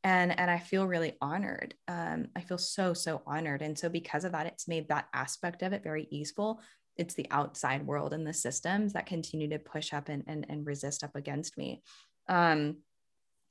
[0.08, 3.60] and and i feel really honored um, i feel so so honored.
[3.62, 6.60] And so because of that it's made that aspect of it very easeful.
[6.96, 10.66] It's the outside world and the systems that continue to push up and and, and
[10.66, 11.82] resist up against me.
[12.28, 12.78] Um,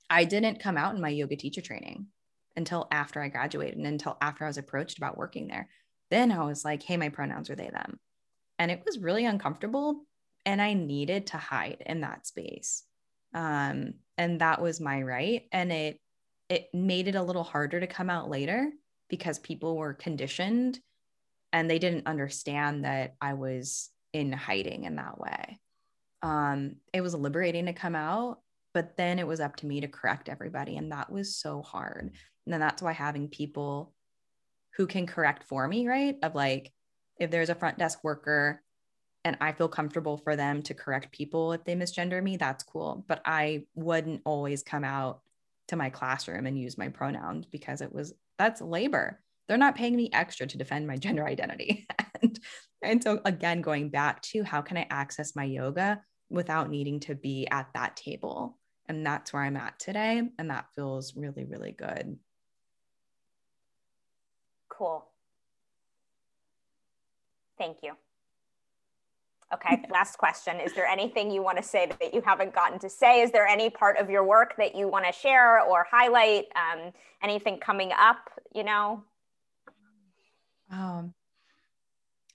[0.10, 2.08] i didn't come out in my yoga teacher training
[2.56, 5.70] until after i graduated and until after i was approached about working there.
[6.10, 8.00] Then i was like hey my pronouns are they them?
[8.60, 10.06] And it was really uncomfortable
[10.46, 12.84] and i needed to hide in that space.
[13.34, 15.44] Um, and that was my right.
[15.52, 16.00] And it
[16.50, 18.72] it made it a little harder to come out later
[19.10, 20.80] because people were conditioned
[21.54, 25.60] and they didn't understand that I was in hiding in that way.
[26.22, 28.40] Um, it was liberating to come out,
[28.74, 30.78] but then it was up to me to correct everybody.
[30.78, 32.12] And that was so hard.
[32.46, 33.94] And then that's why having people
[34.76, 36.18] who can correct for me, right?
[36.24, 36.72] Of like,
[37.20, 38.62] if there's a front desk worker
[39.24, 43.04] and I feel comfortable for them to correct people if they misgender me, that's cool.
[43.08, 45.22] But I wouldn't always come out
[45.68, 49.22] to my classroom and use my pronouns because it was that's labor.
[49.48, 51.88] They're not paying me extra to defend my gender identity.
[52.22, 52.40] and,
[52.82, 57.16] and so again, going back to how can I access my yoga without needing to
[57.16, 58.58] be at that table?
[58.88, 60.22] And that's where I'm at today.
[60.38, 62.18] And that feels really, really good.
[64.70, 65.06] Cool.
[67.58, 67.94] Thank you.
[69.54, 70.60] Okay, last question.
[70.60, 73.22] Is there anything you want to say that you haven't gotten to say?
[73.22, 76.46] Is there any part of your work that you want to share or highlight?
[76.56, 76.92] Um,
[77.24, 79.04] anything coming up, you know?
[80.70, 81.14] Um,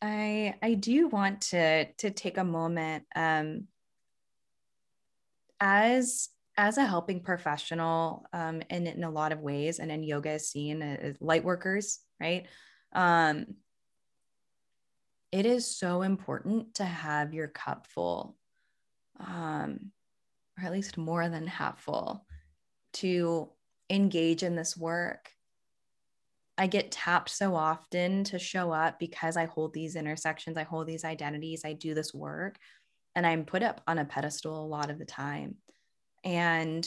[0.00, 3.68] I I do want to to take a moment um,
[5.60, 10.32] as as a helping professional um, in, in a lot of ways and in yoga
[10.32, 12.46] is seen as light workers, right?
[12.92, 13.46] Um,
[15.32, 18.36] it is so important to have your cup full,
[19.18, 19.90] um,
[20.58, 22.26] or at least more than half full,
[22.92, 23.48] to
[23.88, 25.30] engage in this work.
[26.58, 30.86] I get tapped so often to show up because I hold these intersections, I hold
[30.86, 32.58] these identities, I do this work,
[33.16, 35.56] and I'm put up on a pedestal a lot of the time.
[36.24, 36.86] And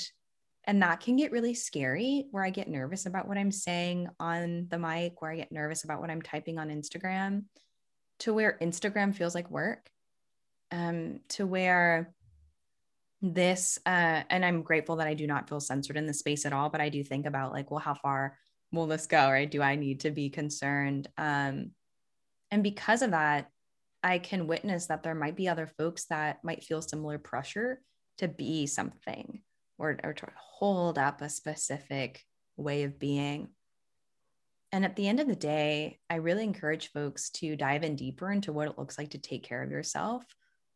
[0.68, 4.68] and that can get really scary where I get nervous about what I'm saying on
[4.70, 7.44] the mic, where I get nervous about what I'm typing on Instagram
[8.20, 9.90] to where Instagram feels like work,
[10.72, 12.14] um, to where
[13.22, 16.54] this, uh, and I'm grateful that I do not feel censored in the space at
[16.54, 18.38] all, but I do think about like, well, how far
[18.72, 19.30] will this go?
[19.30, 19.50] Right?
[19.50, 21.08] Do I need to be concerned?
[21.18, 21.72] Um,
[22.52, 23.50] and because of that,
[24.04, 27.82] I can witness that there might be other folks that might feel similar pressure
[28.20, 29.42] to be something
[29.78, 32.24] or, or to hold up a specific
[32.56, 33.50] way of being.
[34.72, 38.32] And at the end of the day, I really encourage folks to dive in deeper
[38.32, 40.24] into what it looks like to take care of yourself.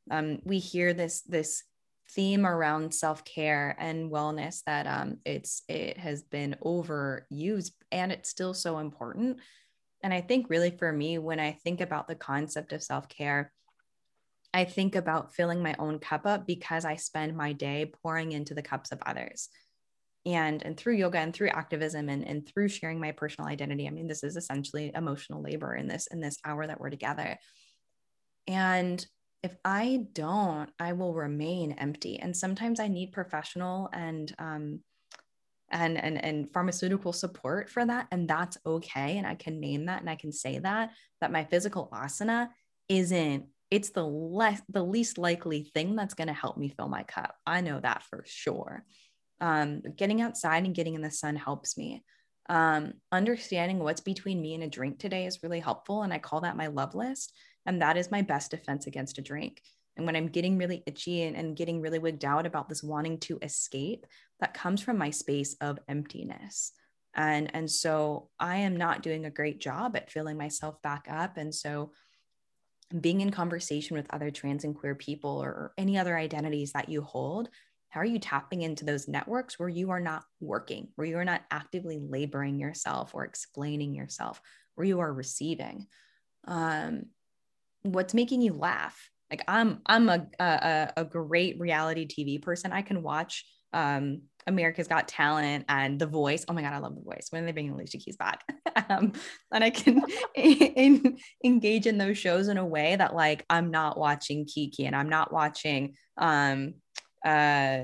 [0.10, 1.64] Um, we hear this this
[2.12, 8.30] theme around self care and wellness that um, it's it has been overused and it's
[8.30, 9.38] still so important.
[10.02, 13.52] And I think really for me, when I think about the concept of self care,
[14.54, 18.54] I think about filling my own cup up because I spend my day pouring into
[18.54, 19.50] the cups of others
[20.26, 23.90] and and through yoga and through activism and, and through sharing my personal identity i
[23.90, 27.38] mean this is essentially emotional labor in this in this hour that we're together.
[28.48, 29.06] And
[29.44, 32.20] if i don't i will remain empty.
[32.20, 34.82] And sometimes i need professional and um
[35.72, 40.02] and and and pharmaceutical support for that and that's okay and i can name that
[40.02, 40.90] and i can say that
[41.22, 42.50] that my physical asana
[42.88, 47.04] isn't it's the less the least likely thing that's going to help me fill my
[47.04, 47.36] cup.
[47.46, 48.84] I know that for sure
[49.42, 52.04] um, getting outside and getting in the sun helps me.
[52.50, 56.02] Um, understanding what's between me and a drink today is really helpful.
[56.02, 57.34] And I call that my love list.
[57.66, 59.62] And that is my best defense against a drink.
[59.96, 63.20] And when I'm getting really itchy and, and getting really wigged out about this wanting
[63.20, 64.08] to escape,
[64.40, 66.72] that comes from my space of emptiness.
[67.16, 71.38] And, and so I am not doing a great job at filling myself back up.
[71.38, 71.92] And so
[73.00, 77.02] being in conversation with other trans and queer people or any other identities that you
[77.02, 77.50] hold
[77.90, 81.26] how are you tapping into those networks where you are not working, where you are
[81.26, 84.42] not actively laboring yourself or explaining yourself,
[84.76, 85.88] where you are receiving?
[86.46, 87.06] Um,
[87.82, 89.10] what's making you laugh?
[89.32, 92.72] Like I'm, I'm a, a, a great reality TV person.
[92.72, 96.46] I can watch um, America's Got Talent and The Voice.
[96.48, 97.28] Oh my God, I love The Voice.
[97.30, 98.44] When are they bringing Alicia Keys back?
[98.90, 99.14] um,
[99.52, 100.04] and I can
[100.36, 104.96] in, engage in those shows in a way that like I'm not watching Kiki and
[104.96, 106.76] I'm not watching um,
[107.26, 107.84] uh,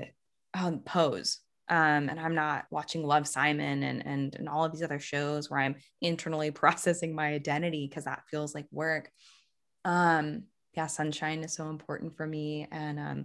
[0.54, 1.40] um, Pose.
[1.68, 5.50] Um, and I'm not watching Love Simon and, and and all of these other shows
[5.50, 9.10] where I'm internally processing my identity because that feels like work.
[9.84, 13.24] Um, yeah, sunshine is so important for me, and um,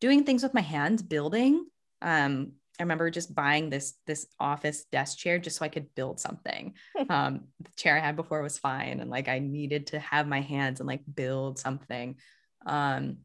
[0.00, 1.66] doing things with my hands, building.
[2.00, 6.18] Um, I remember just buying this this office desk chair just so I could build
[6.18, 6.74] something.
[7.10, 10.40] um, the chair I had before was fine, and like I needed to have my
[10.40, 12.16] hands and like build something.
[12.64, 13.18] Um,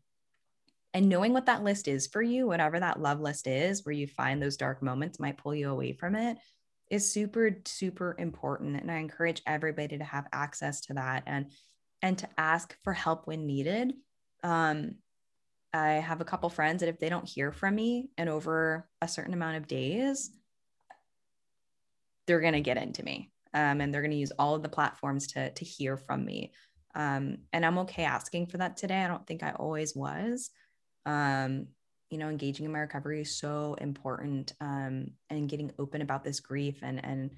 [0.98, 4.08] and knowing what that list is for you, whatever that love list is, where you
[4.08, 6.40] find those dark moments might pull you away from it,
[6.90, 8.82] is super super important.
[8.82, 11.52] And I encourage everybody to have access to that and
[12.02, 13.94] and to ask for help when needed.
[14.44, 14.96] Um,
[15.72, 19.08] I have a couple friends that if they don't hear from me in over a
[19.08, 20.32] certain amount of days,
[22.26, 25.52] they're to get into me um, and they're to use all of the platforms to,
[25.52, 26.54] to hear from me.
[26.96, 29.04] Um, and I'm okay asking for that today.
[29.04, 30.50] I don't think I always was.
[31.08, 31.68] Um,
[32.12, 36.40] you know, engaging in my recovery is so important um, and getting open about this
[36.40, 36.78] grief.
[36.84, 37.32] And, and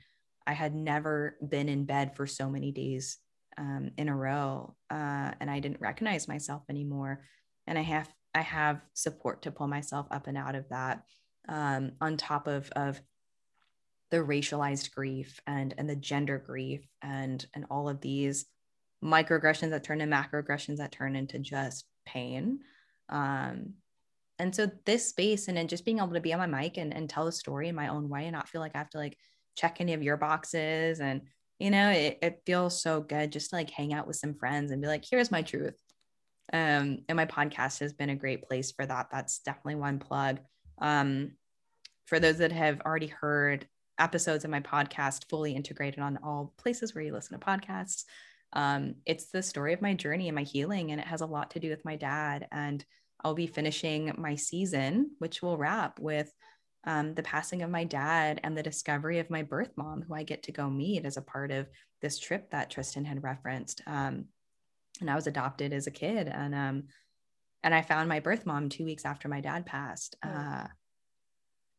[0.45, 3.17] I had never been in bed for so many days
[3.57, 7.21] um, in a row uh, and I didn't recognize myself anymore.
[7.67, 11.03] And I have I have support to pull myself up and out of that
[11.47, 13.01] um, on top of of
[14.11, 18.45] the racialized grief and and the gender grief and and all of these
[19.03, 22.59] microaggressions that turn into macroaggressions that turn into just pain
[23.09, 23.73] um,
[24.37, 26.93] and so this space and then just being able to be on my mic and,
[26.93, 28.97] and tell the story in my own way and not feel like i have to
[28.97, 29.17] like
[29.57, 31.21] check any of your boxes and
[31.59, 34.71] you know it, it feels so good just to like hang out with some friends
[34.71, 35.75] and be like here's my truth
[36.51, 39.07] um, and my podcast has been a great place for that.
[39.11, 40.39] That's definitely one plug.
[40.79, 41.33] Um,
[42.07, 43.67] for those that have already heard
[43.99, 48.05] episodes of my podcast fully integrated on all places where you listen to podcasts,
[48.53, 51.51] um, it's the story of my journey and my healing, and it has a lot
[51.51, 52.47] to do with my dad.
[52.51, 52.83] And
[53.23, 56.31] I'll be finishing my season, which will wrap with
[56.85, 60.23] um, the passing of my dad and the discovery of my birth mom, who I
[60.23, 61.67] get to go meet as a part of
[62.01, 63.81] this trip that Tristan had referenced.
[63.85, 64.25] Um,
[65.01, 66.83] and I was adopted as a kid and um
[67.63, 70.29] and I found my birth mom 2 weeks after my dad passed oh.
[70.29, 70.67] uh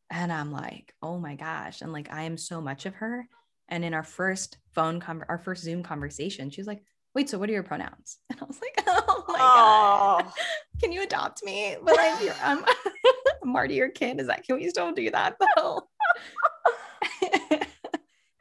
[0.09, 3.27] and I'm like oh my gosh and like I am so much of her
[3.69, 6.83] and in our first phone con- our first Zoom conversation she was like
[7.13, 10.19] wait so what are your pronouns and I was like oh my oh.
[10.21, 10.31] god
[10.81, 12.63] can you adopt me but I'm your, I'm,
[13.43, 15.87] I'm Marty your kid is that can we still do that though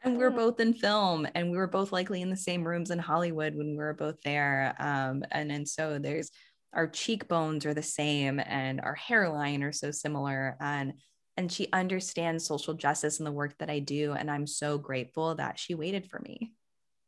[0.02, 0.36] and we were mm.
[0.36, 3.70] both in film and we were both likely in the same rooms in hollywood when
[3.70, 6.30] we were both there um, and and so there's
[6.72, 10.94] our cheekbones are the same and our hairline are so similar and
[11.36, 15.34] and she understands social justice and the work that i do and i'm so grateful
[15.34, 16.52] that she waited for me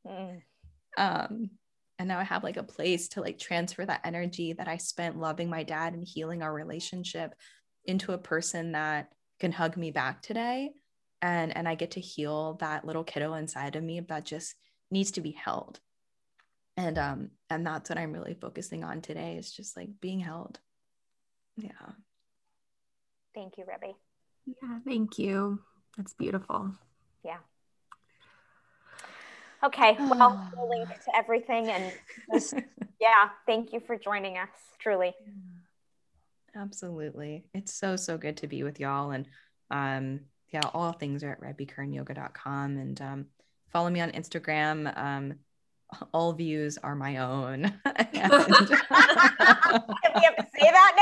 [0.06, 0.40] mm.
[0.96, 1.50] Um
[1.98, 5.18] and now i have like a place to like transfer that energy that i spent
[5.18, 7.34] loving my dad and healing our relationship
[7.84, 9.08] into a person that
[9.40, 10.70] can hug me back today.
[11.20, 14.54] And and i get to heal that little kiddo inside of me that just
[14.90, 15.80] needs to be held.
[16.76, 20.58] And um and that's what i'm really focusing on today is just like being held.
[21.56, 21.70] Yeah.
[23.34, 23.94] Thank you Rebby.
[24.46, 25.60] yeah thank you.
[25.96, 26.72] That's beautiful.
[27.24, 27.38] Yeah
[29.64, 31.92] okay well we'll link to everything and
[32.32, 32.54] just,
[33.00, 34.48] yeah thank you for joining us
[34.78, 35.12] truly
[36.56, 39.26] absolutely it's so so good to be with y'all and
[39.70, 40.20] um
[40.52, 43.24] yeah, all things are at rebbykernyoga.com and um,
[43.70, 44.94] follow me on Instagram.
[44.96, 45.36] Um,
[46.12, 47.64] all views are my own.
[47.84, 47.84] and,
[48.14, 48.38] we have
[50.36, 50.94] to say that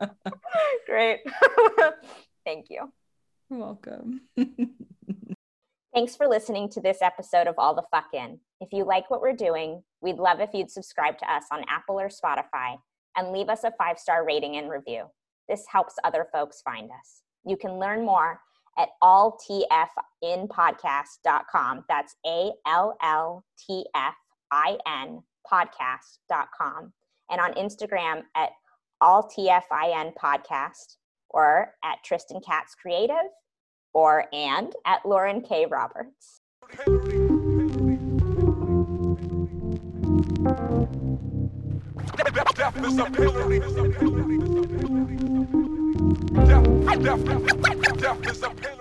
[0.00, 0.10] now?
[0.86, 1.20] Great.
[2.44, 2.92] Thank you.
[3.50, 4.22] You're welcome.
[5.94, 8.40] Thanks for listening to this episode of All the Fuck In.
[8.60, 12.00] If you like what we're doing, we'd love if you'd subscribe to us on Apple
[12.00, 12.76] or Spotify
[13.16, 15.06] and leave us a five star rating and review.
[15.48, 17.22] This helps other folks find us.
[17.44, 18.40] You can learn more
[18.78, 21.84] at alltfinpodcast.com.
[21.88, 24.14] That's A L L T F
[24.50, 26.92] I N podcast.com.
[27.30, 28.50] And on Instagram at
[29.02, 30.96] alltfin podcast
[31.36, 33.16] or at Tristan Katz Creative
[33.92, 35.66] or and at Lauren K.
[35.66, 36.40] Roberts.
[46.46, 46.64] Death.
[48.00, 48.75] Death, death,